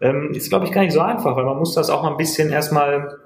Ähm, 0.00 0.30
ist, 0.32 0.48
glaube 0.48 0.64
ich, 0.64 0.72
gar 0.72 0.82
nicht 0.82 0.92
so 0.92 1.00
einfach, 1.00 1.36
weil 1.36 1.44
man 1.44 1.58
muss 1.58 1.74
das 1.74 1.90
auch 1.90 2.02
mal 2.02 2.12
ein 2.12 2.16
bisschen 2.16 2.50
erstmal 2.50 3.18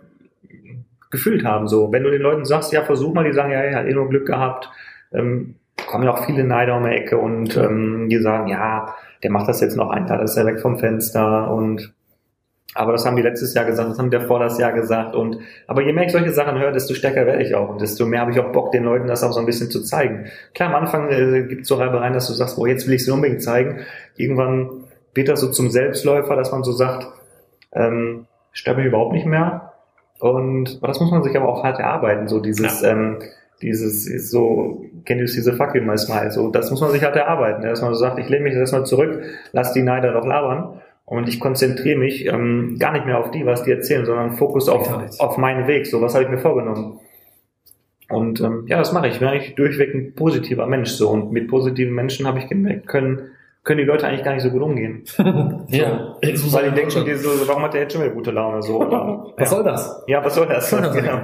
gefühlt 1.10 1.44
haben. 1.44 1.68
So, 1.68 1.92
wenn 1.92 2.02
du 2.02 2.10
den 2.10 2.22
Leuten 2.22 2.44
sagst, 2.44 2.72
ja, 2.72 2.82
versuch 2.82 3.12
mal, 3.12 3.24
die 3.24 3.32
sagen, 3.32 3.52
ja, 3.52 3.60
er 3.60 3.76
hat 3.76 3.86
eh 3.86 3.92
nur 3.92 4.08
Glück 4.08 4.26
gehabt, 4.26 4.70
ähm, 5.12 5.56
kommen 5.86 6.04
ja 6.04 6.12
auch 6.12 6.24
viele 6.24 6.44
Neider 6.44 6.76
um 6.76 6.84
die 6.84 6.90
Ecke 6.90 7.18
und 7.18 7.56
ähm, 7.56 8.08
die 8.08 8.18
sagen, 8.18 8.48
ja, 8.48 8.94
der 9.22 9.30
macht 9.30 9.48
das 9.48 9.60
jetzt 9.60 9.76
noch 9.76 9.90
ein 9.90 10.06
das 10.06 10.32
ist 10.32 10.36
er 10.36 10.46
weg 10.46 10.60
vom 10.60 10.78
Fenster 10.78 11.50
und 11.50 11.92
aber 12.74 12.92
das 12.92 13.04
haben 13.04 13.16
die 13.16 13.22
letztes 13.22 13.52
Jahr 13.54 13.64
gesagt, 13.64 13.90
das 13.90 13.98
haben 13.98 14.10
die 14.10 14.20
vor 14.20 14.38
das 14.38 14.58
Jahr 14.58 14.72
gesagt 14.72 15.16
und 15.16 15.38
aber 15.66 15.82
je 15.82 15.92
mehr 15.92 16.04
ich 16.06 16.12
solche 16.12 16.30
Sachen 16.30 16.58
höre, 16.58 16.70
desto 16.70 16.94
stärker 16.94 17.26
werde 17.26 17.42
ich 17.42 17.54
auch 17.54 17.68
und 17.68 17.80
desto 17.80 18.06
mehr 18.06 18.20
habe 18.20 18.30
ich 18.30 18.38
auch 18.38 18.52
Bock, 18.52 18.70
den 18.70 18.84
Leuten 18.84 19.08
das 19.08 19.24
auch 19.24 19.32
so 19.32 19.40
ein 19.40 19.46
bisschen 19.46 19.70
zu 19.70 19.82
zeigen. 19.82 20.26
Klar, 20.54 20.68
am 20.68 20.76
Anfang 20.76 21.10
äh, 21.10 21.42
gibt 21.48 21.62
es 21.62 21.68
so 21.68 21.74
Reibereien, 21.74 22.12
dass 22.12 22.28
du 22.28 22.32
sagst, 22.32 22.58
oh, 22.58 22.66
jetzt 22.66 22.86
will 22.86 22.94
ich 22.94 23.02
es 23.02 23.08
unbedingt 23.08 23.42
zeigen. 23.42 23.80
Irgendwann 24.16 24.84
wird 25.14 25.28
das 25.28 25.40
so 25.40 25.50
zum 25.50 25.70
Selbstläufer, 25.70 26.36
dass 26.36 26.52
man 26.52 26.62
so 26.62 26.70
sagt, 26.70 27.08
ähm, 27.72 28.26
sterbe 28.52 28.82
ich 28.82 28.86
überhaupt 28.86 29.14
nicht 29.14 29.26
mehr. 29.26 29.72
Und 30.20 30.78
aber 30.78 30.88
das 30.88 31.00
muss 31.00 31.10
man 31.10 31.24
sich 31.24 31.36
aber 31.36 31.48
auch 31.48 31.64
hart 31.64 31.80
erarbeiten, 31.80 32.28
so 32.28 32.38
dieses, 32.38 32.82
ja. 32.82 32.90
ähm, 32.90 33.18
dieses 33.62 34.30
so, 34.30 34.84
kennt 35.04 35.20
ihr 35.20 35.26
diese 35.26 35.54
fuck 35.54 35.74
you 35.74 35.96
smile, 35.96 36.30
so, 36.30 36.50
das 36.50 36.70
muss 36.70 36.80
man 36.80 36.90
sich 36.92 37.02
halt 37.02 37.16
erarbeiten, 37.16 37.62
dass 37.62 37.82
man 37.82 37.94
so 37.94 38.00
sagt, 38.00 38.18
ich 38.18 38.28
lehne 38.28 38.44
mich 38.44 38.54
erstmal 38.54 38.86
zurück, 38.86 39.22
lass 39.52 39.72
die 39.72 39.82
Neider 39.82 40.12
doch 40.12 40.26
labern 40.26 40.80
und 41.10 41.28
ich 41.28 41.40
konzentriere 41.40 41.98
mich 41.98 42.24
ähm, 42.26 42.76
gar 42.78 42.92
nicht 42.92 43.04
mehr 43.04 43.18
auf 43.18 43.32
die, 43.32 43.44
was 43.44 43.64
die 43.64 43.72
erzählen, 43.72 44.06
sondern 44.06 44.36
Fokus 44.36 44.68
auf, 44.68 44.88
auf 45.18 45.38
meinen 45.38 45.66
Weg, 45.66 45.88
so, 45.88 46.00
was 46.00 46.14
habe 46.14 46.22
ich 46.22 46.30
mir 46.30 46.38
vorgenommen. 46.38 47.00
Und 48.08 48.40
ähm, 48.40 48.64
ja, 48.68 48.78
das 48.78 48.92
mache 48.92 49.08
ich. 49.08 49.14
Ich 49.14 49.18
bin 49.18 49.26
eigentlich 49.26 49.56
durchweg 49.56 49.92
ein 49.92 50.14
positiver 50.14 50.68
Mensch 50.68 50.90
so 50.90 51.10
und 51.10 51.32
mit 51.32 51.48
positiven 51.48 51.96
Menschen 51.96 52.28
habe 52.28 52.38
ich 52.38 52.46
gemerkt, 52.46 52.86
können 52.86 53.32
können 53.62 53.78
die 53.78 53.84
Leute 53.84 54.06
eigentlich 54.06 54.24
gar 54.24 54.34
nicht 54.34 54.42
so 54.42 54.50
gut 54.50 54.62
umgehen. 54.62 55.04
ja. 55.68 56.16
So, 56.34 56.52
weil 56.52 56.70
die 56.70 56.74
denken 56.74 56.90
schon, 56.90 57.18
so, 57.18 57.28
warum 57.46 57.62
hat 57.62 57.74
der 57.74 57.82
jetzt 57.82 57.92
schon 57.92 58.02
wieder 58.02 58.14
gute 58.14 58.30
Laune? 58.30 58.62
So, 58.62 58.80
oder, 58.80 59.32
was 59.36 59.50
ja. 59.50 59.56
soll 59.56 59.64
das? 59.64 60.02
Ja, 60.06 60.24
was 60.24 60.34
soll 60.34 60.46
das? 60.46 60.70
Das 60.70 60.94
genau. 60.94 61.20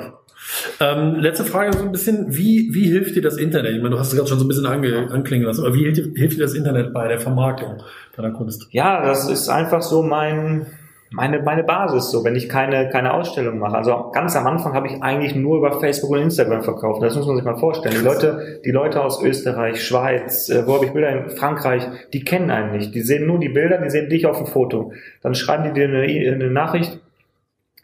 Ähm, 0.80 1.16
letzte 1.16 1.44
Frage 1.44 1.76
so 1.76 1.82
ein 1.82 1.92
bisschen, 1.92 2.36
wie, 2.36 2.68
wie 2.72 2.88
hilft 2.88 3.16
dir 3.16 3.22
das 3.22 3.38
Internet? 3.38 3.72
Ich 3.74 3.82
meine, 3.82 3.94
du 3.94 3.98
hast 3.98 4.08
es 4.08 4.16
gerade 4.16 4.28
schon 4.28 4.38
so 4.38 4.44
ein 4.44 4.48
bisschen 4.48 4.66
ange, 4.66 5.08
anklingen 5.10 5.46
lassen, 5.46 5.64
aber 5.64 5.74
wie 5.74 5.84
hilft, 5.84 6.16
hilft 6.16 6.36
dir 6.36 6.42
das 6.42 6.54
Internet 6.54 6.92
bei 6.92 7.08
der 7.08 7.18
Vermarktung 7.18 7.82
deiner 8.16 8.32
Kunst? 8.32 8.68
Ja, 8.70 9.02
das 9.02 9.28
ist 9.30 9.48
einfach 9.48 9.82
so 9.82 10.02
mein, 10.02 10.66
meine, 11.10 11.40
meine 11.40 11.64
Basis, 11.64 12.10
so 12.10 12.24
wenn 12.24 12.34
ich 12.34 12.48
keine, 12.48 12.88
keine 12.88 13.14
Ausstellung 13.14 13.58
mache. 13.58 13.76
Also 13.76 14.10
ganz 14.12 14.34
am 14.36 14.46
Anfang 14.46 14.74
habe 14.74 14.88
ich 14.88 15.02
eigentlich 15.02 15.34
nur 15.34 15.58
über 15.58 15.78
Facebook 15.80 16.10
und 16.10 16.18
Instagram 16.18 16.62
verkauft. 16.62 17.02
Das 17.02 17.14
muss 17.14 17.26
man 17.26 17.36
sich 17.36 17.44
mal 17.44 17.56
vorstellen. 17.56 17.94
Die 17.98 18.04
Leute, 18.04 18.60
die 18.64 18.70
Leute 18.70 19.02
aus 19.02 19.22
Österreich, 19.22 19.84
Schweiz, 19.84 20.48
äh, 20.48 20.66
wo 20.66 20.74
habe 20.74 20.86
ich 20.86 20.92
Bilder 20.92 21.10
in 21.10 21.30
Frankreich, 21.30 21.86
die 22.12 22.24
kennen 22.24 22.50
einen 22.50 22.72
nicht. 22.72 22.94
Die 22.94 23.02
sehen 23.02 23.26
nur 23.26 23.38
die 23.38 23.48
Bilder, 23.48 23.78
die 23.78 23.90
sehen 23.90 24.08
dich 24.08 24.26
auf 24.26 24.38
dem 24.38 24.46
Foto. 24.46 24.92
Dann 25.22 25.34
schreiben 25.34 25.64
die 25.64 25.72
dir 25.72 25.88
eine, 25.88 26.02
eine 26.02 26.50
Nachricht, 26.50 26.98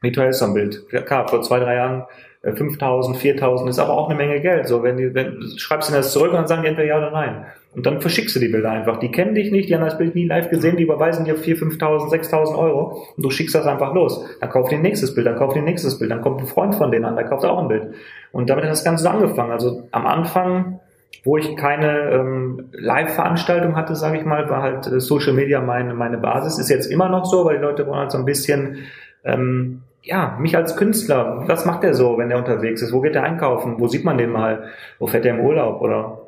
wie 0.00 0.10
teuer 0.10 0.30
ist 0.30 0.40
so 0.40 0.46
ein 0.46 0.54
Bild? 0.54 0.82
Ja, 0.90 1.02
klar, 1.02 1.28
vor 1.28 1.42
zwei, 1.42 1.60
drei 1.60 1.76
Jahren 1.76 2.04
5000, 2.42 3.16
äh, 3.16 3.20
4000 3.20 3.70
ist 3.70 3.78
aber 3.78 3.92
auch 3.92 4.08
eine 4.08 4.16
Menge 4.16 4.40
Geld. 4.40 4.66
So, 4.66 4.82
wenn 4.82 4.96
die, 4.96 5.14
wenn, 5.14 5.40
schreibst 5.56 5.90
du 5.90 5.94
das 5.94 6.12
zurück 6.12 6.30
und 6.30 6.38
dann 6.38 6.48
sagen 6.48 6.62
die 6.62 6.68
entweder 6.68 6.88
ja 6.88 6.98
oder 6.98 7.12
nein. 7.12 7.46
Und 7.74 7.86
dann 7.86 8.00
verschickst 8.00 8.36
du 8.36 8.40
die 8.40 8.48
Bilder 8.48 8.70
einfach. 8.70 8.98
Die 8.98 9.10
kennen 9.10 9.34
dich 9.34 9.50
nicht, 9.50 9.68
die 9.68 9.74
haben 9.74 9.84
das 9.84 9.96
Bild 9.96 10.14
nie 10.14 10.26
live 10.26 10.50
gesehen, 10.50 10.76
die 10.76 10.82
überweisen 10.82 11.24
dir 11.24 11.36
4.000, 11.36 11.78
5.000, 11.78 12.10
6.000 12.10 12.58
Euro 12.58 13.06
und 13.16 13.24
du 13.24 13.30
schickst 13.30 13.54
das 13.54 13.66
einfach 13.66 13.94
los. 13.94 14.26
Dann 14.40 14.50
kauft 14.50 14.72
die 14.72 14.76
nächstes 14.76 15.14
Bild, 15.14 15.26
dann 15.26 15.36
kauft 15.36 15.56
die 15.56 15.62
nächstes 15.62 15.98
Bild, 15.98 16.10
dann 16.10 16.20
kommt 16.20 16.40
ein 16.40 16.46
Freund 16.46 16.74
von 16.74 16.90
denen 16.90 17.06
an, 17.06 17.16
der 17.16 17.24
kauft 17.24 17.44
auch 17.44 17.58
ein 17.58 17.68
Bild. 17.68 17.94
Und 18.32 18.50
damit 18.50 18.64
hat 18.64 18.72
das 18.72 18.84
Ganze 18.84 19.04
so 19.04 19.08
angefangen. 19.08 19.52
Also 19.52 19.88
am 19.92 20.06
Anfang, 20.06 20.80
wo 21.24 21.38
ich 21.38 21.56
keine 21.56 22.10
ähm, 22.10 22.68
Live-Veranstaltung 22.72 23.76
hatte, 23.76 23.94
sage 23.94 24.18
ich 24.18 24.24
mal, 24.26 24.50
war 24.50 24.62
halt 24.62 24.86
äh, 24.88 25.00
Social 25.00 25.32
Media 25.32 25.60
meine, 25.60 25.94
meine 25.94 26.18
Basis. 26.18 26.58
Ist 26.58 26.68
jetzt 26.68 26.90
immer 26.90 27.08
noch 27.08 27.24
so, 27.24 27.44
weil 27.44 27.56
die 27.56 27.62
Leute 27.62 27.86
wollen 27.86 28.00
halt 28.00 28.10
so 28.10 28.18
ein 28.18 28.26
bisschen 28.26 28.78
ähm, 29.24 29.82
ja, 30.02 30.36
mich 30.40 30.56
als 30.56 30.76
Künstler, 30.76 31.44
was 31.46 31.64
macht 31.64 31.82
der 31.82 31.94
so, 31.94 32.18
wenn 32.18 32.28
der 32.28 32.38
unterwegs 32.38 32.82
ist? 32.82 32.92
Wo 32.92 33.00
geht 33.00 33.14
der 33.14 33.22
einkaufen? 33.22 33.76
Wo 33.78 33.86
sieht 33.86 34.04
man 34.04 34.18
den 34.18 34.30
mal? 34.30 34.64
Wo 34.98 35.06
fährt 35.06 35.24
der 35.24 35.34
im 35.34 35.40
Urlaub? 35.40 35.80
Oder 35.80 36.22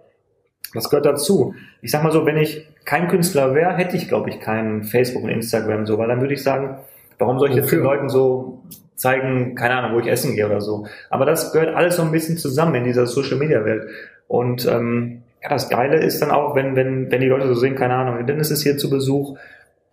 was 0.75 0.91
gehört 0.91 1.07
dazu? 1.07 1.55
Ich 1.83 1.91
sag 1.91 2.03
mal 2.03 2.13
so, 2.13 2.25
wenn 2.25 2.37
ich 2.37 2.69
kein 2.85 3.09
Künstler 3.09 3.55
wäre, 3.55 3.75
hätte 3.77 3.97
ich, 3.97 4.09
glaube 4.09 4.31
ich, 4.31 4.41
keinen 4.41 4.85
Facebook 4.85 5.25
und 5.25 5.31
Instagram 5.31 5.87
so, 5.87 5.99
weil 5.99 6.09
dann 6.09 6.21
würde 6.21 6.35
ich 6.35 6.43
sagen, 6.43 6.79
warum 7.19 7.39
soll 7.39 7.51
ich 7.51 7.57
jetzt 7.57 7.73
den 7.73 7.83
Leuten 7.83 8.09
so 8.09 8.63
zeigen, 8.95 9.55
keine 9.55 9.77
Ahnung, 9.77 9.97
wo 9.97 10.01
ich 10.01 10.07
essen 10.07 10.35
gehe 10.35 10.47
oder 10.47 10.61
so. 10.61 10.87
Aber 11.11 11.27
das 11.27 11.53
gehört 11.53 11.75
alles 11.75 11.97
so 11.97 12.03
ein 12.03 12.13
bisschen 12.13 12.37
zusammen 12.37 12.77
in 12.77 12.85
dieser 12.85 13.07
Social 13.07 13.39
Media 13.39 13.65
Welt. 13.65 13.89
Und 14.29 14.67
ähm, 14.67 15.23
ja, 15.43 15.49
das 15.49 15.69
Geile 15.69 15.99
ist 15.99 16.23
dann 16.23 16.31
auch, 16.31 16.55
wenn, 16.55 16.77
wenn, 16.77 17.11
wenn 17.11 17.21
die 17.21 17.29
Leute 17.29 17.49
so 17.49 17.55
sehen, 17.55 17.75
keine 17.75 17.95
Ahnung, 17.95 18.25
Dennis 18.27 18.51
ist 18.51 18.63
hier 18.63 18.79
zu 18.79 18.89
Besuch, 18.89 19.37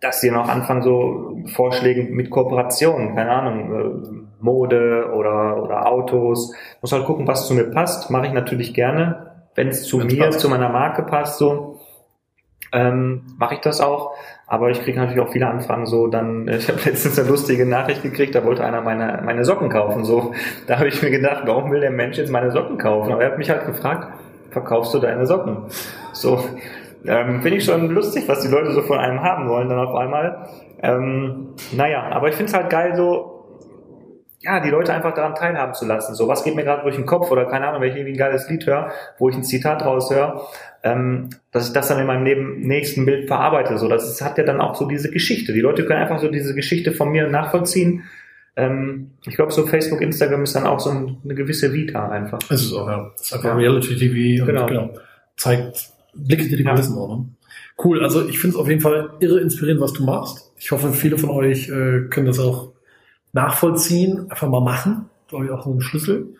dass 0.02 0.20
sie 0.20 0.30
noch 0.30 0.48
anfangen, 0.48 0.82
so 0.82 1.38
Vorschläge 1.54 2.02
mit 2.02 2.28
Kooperationen, 2.28 3.14
keine 3.14 3.30
Ahnung, 3.30 3.72
äh, 3.72 4.42
Mode 4.42 5.10
oder, 5.14 5.62
oder 5.62 5.86
Autos. 5.86 6.52
Muss 6.80 6.92
halt 6.92 7.04
gucken, 7.04 7.26
was 7.28 7.46
zu 7.46 7.54
mir 7.54 7.70
passt. 7.70 8.10
Mache 8.10 8.26
ich 8.26 8.32
natürlich 8.32 8.74
gerne. 8.74 9.30
Wenn 9.54 9.68
es 9.68 9.84
zu 9.84 10.00
Wenn's 10.00 10.12
mir, 10.12 10.24
passt. 10.24 10.40
zu 10.40 10.48
meiner 10.48 10.68
Marke 10.68 11.04
passt, 11.04 11.38
so 11.38 11.78
ähm, 12.72 13.22
mache 13.38 13.54
ich 13.54 13.60
das 13.60 13.80
auch. 13.80 14.14
Aber 14.48 14.70
ich 14.70 14.82
kriege 14.82 14.98
natürlich 14.98 15.20
auch 15.20 15.30
viele 15.32 15.46
Anfragen 15.46 15.86
so, 15.86 16.08
dann, 16.08 16.48
ich 16.52 16.68
habe 16.68 16.80
letztens 16.84 17.18
eine 17.18 17.28
lustige 17.28 17.64
Nachricht 17.64 18.02
gekriegt, 18.02 18.34
da 18.34 18.44
wollte 18.44 18.64
einer 18.64 18.80
meine, 18.80 19.22
meine 19.24 19.44
Socken 19.44 19.68
kaufen. 19.68 20.04
So, 20.04 20.34
da 20.66 20.78
habe 20.78 20.88
ich 20.88 21.00
mir 21.00 21.10
gedacht, 21.10 21.44
warum 21.46 21.70
will 21.70 21.80
der 21.80 21.92
Mensch 21.92 22.18
jetzt 22.18 22.30
meine 22.30 22.50
Socken 22.50 22.76
kaufen? 22.76 23.12
Aber 23.12 23.22
er 23.22 23.30
hat 23.30 23.38
mich 23.38 23.50
halt 23.50 23.66
gefragt, 23.66 24.08
verkaufst 24.50 24.92
du 24.94 24.98
deine 24.98 25.26
Socken? 25.26 25.58
So, 26.12 26.44
ähm, 27.04 27.42
Finde 27.42 27.58
ich 27.58 27.64
schon 27.64 27.90
lustig, 27.90 28.24
was 28.28 28.40
die 28.40 28.48
Leute 28.48 28.72
so 28.72 28.82
von 28.82 28.98
einem 28.98 29.22
haben 29.22 29.48
wollen 29.48 29.68
dann 29.68 29.78
auf 29.78 29.94
einmal. 29.94 30.48
Ähm, 30.82 31.54
naja, 31.72 32.08
aber 32.10 32.28
ich 32.28 32.34
finde 32.34 32.50
es 32.50 32.56
halt 32.56 32.70
geil, 32.70 32.94
so 32.94 33.32
ja, 34.42 34.58
die 34.60 34.70
Leute 34.70 34.92
einfach 34.92 35.14
daran 35.14 35.34
teilhaben 35.34 35.74
zu 35.74 35.86
lassen. 35.86 36.14
So, 36.14 36.26
was 36.26 36.42
geht 36.42 36.56
mir 36.56 36.64
gerade 36.64 36.82
durch 36.82 36.96
den 36.96 37.06
Kopf 37.06 37.30
oder 37.30 37.46
keine 37.46 37.68
Ahnung, 37.68 37.80
wenn 37.80 37.90
ich 37.90 37.96
irgendwie 37.96 38.14
ein 38.14 38.18
geiles 38.18 38.48
Lied 38.48 38.66
höre, 38.66 38.90
wo 39.18 39.28
ich 39.28 39.36
ein 39.36 39.44
Zitat 39.44 39.84
raushöre, 39.84 40.42
ähm, 40.82 41.30
dass 41.52 41.68
ich 41.68 41.72
das 41.72 41.88
dann 41.88 42.00
in 42.00 42.06
meinem 42.06 42.24
neben, 42.24 42.60
nächsten 42.60 43.06
Bild 43.06 43.28
verarbeite. 43.28 43.78
So, 43.78 43.88
das 43.88 44.20
hat 44.20 44.38
ja 44.38 44.44
dann 44.44 44.60
auch 44.60 44.74
so 44.74 44.86
diese 44.86 45.10
Geschichte. 45.10 45.52
Die 45.52 45.60
Leute 45.60 45.86
können 45.86 46.00
einfach 46.00 46.18
so 46.18 46.28
diese 46.28 46.54
Geschichte 46.54 46.90
von 46.90 47.10
mir 47.10 47.28
nachvollziehen. 47.28 48.02
Ähm, 48.56 49.12
ich 49.26 49.36
glaube, 49.36 49.52
so 49.52 49.64
Facebook, 49.64 50.00
Instagram 50.00 50.42
ist 50.42 50.56
dann 50.56 50.66
auch 50.66 50.80
so 50.80 50.90
eine 50.90 51.34
gewisse 51.34 51.72
Vita 51.72 52.08
einfach. 52.08 52.40
Es 52.50 52.62
ist 52.62 52.72
auch, 52.72 52.88
ja. 52.88 53.10
Das 53.12 53.22
ist 53.22 53.32
einfach 53.34 53.50
ja. 53.50 53.54
Reality 53.54 53.96
TV 53.96 54.44
genau. 54.44 54.62
und 54.62 54.68
genau. 54.68 54.90
zeigt 55.36 55.91
Blicke, 56.14 56.48
die 56.48 56.56
die 56.56 56.62
ja. 56.62 56.76
wissen 56.76 56.96
auch. 56.96 57.18
Ne? 57.18 57.24
Cool, 57.82 58.02
also 58.02 58.26
ich 58.28 58.38
finde 58.38 58.56
es 58.56 58.60
auf 58.60 58.68
jeden 58.68 58.80
Fall 58.80 59.14
irre 59.20 59.40
inspirierend, 59.40 59.80
was 59.80 59.92
du 59.92 60.04
machst. 60.04 60.52
Ich 60.58 60.70
hoffe, 60.70 60.92
viele 60.92 61.18
von 61.18 61.30
euch 61.30 61.68
äh, 61.68 62.02
können 62.10 62.26
das 62.26 62.38
auch 62.38 62.72
nachvollziehen, 63.32 64.30
einfach 64.30 64.48
mal 64.48 64.60
machen. 64.60 65.06
Glaube 65.28 65.46
ich 65.46 65.50
auch 65.50 65.64
so 65.64 65.72
ein 65.72 65.80
Schlüssel. 65.80 66.34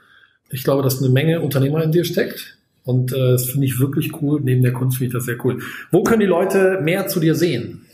Ich 0.51 0.65
glaube, 0.65 0.83
dass 0.83 1.03
eine 1.03 1.11
Menge 1.11 1.41
Unternehmer 1.41 1.83
in 1.83 1.93
dir 1.93 2.05
steckt. 2.05 2.59
Und 2.85 3.13
äh, 3.13 3.33
das 3.33 3.47
finde 3.47 3.67
ich 3.67 3.81
wirklich 3.81 4.21
cool. 4.21 4.41
Neben 4.43 4.63
der 4.63 4.73
Kunst 4.73 4.99
finde 4.99 5.09
ich 5.09 5.13
das 5.15 5.25
sehr 5.25 5.43
cool. 5.45 5.61
Wo 5.91 6.03
können 6.03 6.21
die 6.21 6.27
Leute 6.27 6.81
mehr 6.83 7.07
zu 7.07 7.21
dir 7.21 7.35
sehen? 7.35 7.87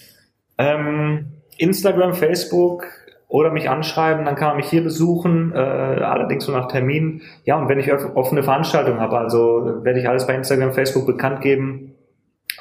Ähm, 0.56 1.26
Instagram, 1.56 2.14
Facebook 2.14 2.84
oder 3.28 3.50
mich 3.50 3.68
anschreiben, 3.68 4.24
dann 4.24 4.36
kann 4.36 4.48
man 4.48 4.56
mich 4.56 4.70
hier 4.70 4.82
besuchen, 4.82 5.52
äh, 5.54 5.58
allerdings 5.58 6.48
nur 6.48 6.56
nach 6.56 6.68
Termin. 6.68 7.20
Ja, 7.44 7.58
und 7.58 7.68
wenn 7.68 7.78
ich 7.78 7.92
offene 7.92 8.42
Veranstaltungen 8.42 9.00
habe, 9.00 9.18
also 9.18 9.84
werde 9.84 10.00
ich 10.00 10.08
alles 10.08 10.26
bei 10.26 10.34
Instagram, 10.34 10.72
Facebook 10.72 11.06
bekannt 11.06 11.42
geben. 11.42 11.94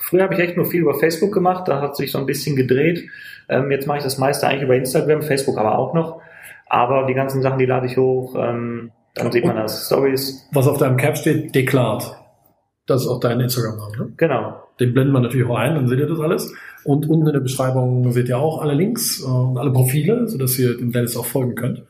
Früher 0.01 0.23
habe 0.23 0.33
ich 0.33 0.41
echt 0.41 0.57
nur 0.57 0.65
viel 0.65 0.81
über 0.81 0.93
Facebook 0.93 1.33
gemacht, 1.33 1.67
da 1.67 1.81
hat 1.81 1.95
sich 1.95 2.11
so 2.11 2.17
ein 2.17 2.25
bisschen 2.25 2.57
gedreht. 2.57 3.09
Ähm, 3.47 3.71
jetzt 3.71 3.87
mache 3.87 3.99
ich 3.99 4.03
das 4.03 4.17
meiste 4.17 4.45
eigentlich 4.45 4.63
über 4.63 4.75
Instagram, 4.75 5.21
Facebook 5.21 5.57
aber 5.57 5.77
auch 5.77 5.93
noch. 5.93 6.21
Aber 6.67 7.05
die 7.05 7.13
ganzen 7.13 7.41
Sachen, 7.41 7.59
die 7.59 7.65
lade 7.65 7.85
ich 7.85 7.95
hoch, 7.95 8.35
ähm, 8.37 8.91
dann 9.15 9.31
sieht 9.31 9.45
man 9.45 9.55
das. 9.55 9.87
Stories. 9.87 10.47
Was 10.51 10.67
auf 10.67 10.77
deinem 10.77 10.97
Cap 10.97 11.17
steht, 11.17 11.55
Deklat. 11.55 12.21
Das 12.85 13.03
ist 13.03 13.07
auch 13.07 13.19
dein 13.21 13.39
Instagram-Name, 13.39 13.97
ne? 13.97 14.13
Genau. 14.17 14.66
Den 14.79 14.93
blenden 14.93 15.13
wir 15.13 15.19
natürlich 15.19 15.47
auch 15.47 15.57
ein, 15.57 15.75
dann 15.75 15.87
seht 15.87 15.99
ihr 15.99 16.07
das 16.07 16.19
alles. 16.19 16.53
Und 16.83 17.09
unten 17.09 17.27
in 17.27 17.33
der 17.33 17.39
Beschreibung 17.39 18.11
seht 18.11 18.29
ihr 18.29 18.37
auch 18.37 18.61
alle 18.61 18.73
Links 18.73 19.21
äh, 19.21 19.25
und 19.25 19.57
alle 19.57 19.71
Profile, 19.71 20.27
sodass 20.27 20.57
ihr 20.59 20.77
dem 20.77 20.91
Dennis 20.91 21.17
auch 21.17 21.25
folgen 21.25 21.55
könnt. 21.55 21.83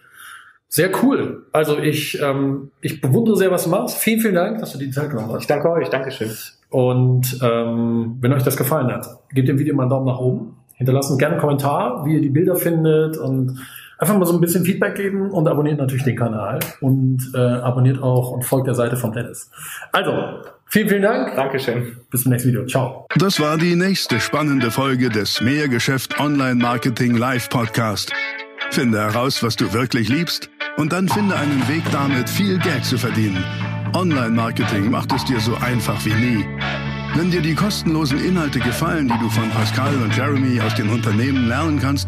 Sehr 0.69 0.91
cool. 1.02 1.45
Also 1.54 1.78
ich, 1.78 2.21
ähm, 2.21 2.71
ich 2.82 3.00
bewundere 3.00 3.38
sehr, 3.38 3.52
was 3.52 3.63
du 3.63 3.69
machst. 3.69 3.97
Vielen, 3.97 4.19
vielen 4.19 4.36
Dank, 4.36 4.60
dass 4.60 4.73
du 4.73 4.78
die 4.78 4.89
Zeit 4.89 5.10
genommen 5.10 5.32
hast. 5.32 5.41
Ich 5.41 5.47
danke 5.47 5.69
euch, 5.69 5.89
Dankeschön. 5.89 6.32
Und 6.69 7.39
ähm, 7.41 8.17
wenn 8.19 8.34
euch 8.34 8.43
das 8.43 8.58
gefallen 8.58 8.91
hat, 8.91 9.08
gebt 9.34 9.47
dem 9.47 9.60
Video 9.60 9.73
mal 9.76 9.84
einen 9.84 9.89
Daumen 9.89 10.08
nach 10.08 10.19
oben. 10.19 10.58
Hinterlasst 10.73 11.17
gerne 11.17 11.36
einen 11.36 11.41
Kommentar, 11.41 12.06
wie 12.06 12.15
ihr 12.15 12.21
die 12.21 12.30
Bilder 12.30 12.56
findet 12.56 13.17
und 13.17 13.60
einfach 13.97 14.17
mal 14.17 14.25
so 14.25 14.33
ein 14.33 14.41
bisschen 14.41 14.65
Feedback 14.65 14.95
geben 14.95 15.31
und 15.31 15.47
abonniert 15.47 15.79
natürlich 15.79 16.03
den 16.03 16.15
Kanal 16.15 16.60
und 16.81 17.31
äh, 17.33 17.38
abonniert 17.38 18.01
auch 18.01 18.31
und 18.31 18.45
folgt 18.45 18.67
der 18.67 18.75
Seite 18.75 18.95
von 18.95 19.12
Dennis. 19.12 19.49
Also, 19.91 20.12
vielen, 20.65 20.89
vielen 20.89 21.01
Dank. 21.01 21.36
Dankeschön. 21.36 21.97
Bis 22.10 22.23
zum 22.23 22.31
nächsten 22.31 22.49
Video. 22.49 22.65
Ciao. 22.65 23.07
Das 23.17 23.39
war 23.39 23.57
die 23.57 23.75
nächste 23.75 24.19
spannende 24.19 24.71
Folge 24.71 25.10
des 25.10 25.41
Mehrgeschäft 25.41 26.19
Online 26.19 26.55
Marketing 26.55 27.15
Live 27.15 27.49
Podcast. 27.49 28.12
Finde 28.71 28.99
heraus, 28.99 29.43
was 29.43 29.55
du 29.55 29.71
wirklich 29.73 30.10
liebst 30.10 30.49
und 30.77 30.93
dann 30.93 31.07
finde 31.07 31.36
einen 31.36 31.67
Weg 31.67 31.83
damit, 31.91 32.29
viel 32.29 32.60
Geld 32.60 32.86
zu 32.86 32.97
verdienen. 32.97 33.43
Online-Marketing 33.93 34.91
macht 34.91 35.13
es 35.13 35.25
dir 35.25 35.39
so 35.39 35.55
einfach 35.55 36.03
wie 36.05 36.13
nie. 36.13 36.45
Wenn 37.15 37.31
dir 37.31 37.41
die 37.41 37.55
kostenlosen 37.55 38.23
Inhalte 38.23 38.60
gefallen, 38.60 39.07
die 39.07 39.17
du 39.19 39.29
von 39.29 39.49
Pascal 39.49 39.95
und 39.95 40.15
Jeremy 40.15 40.60
aus 40.62 40.75
den 40.75 40.89
Unternehmen 40.89 41.47
lernen 41.47 41.79
kannst, 41.79 42.07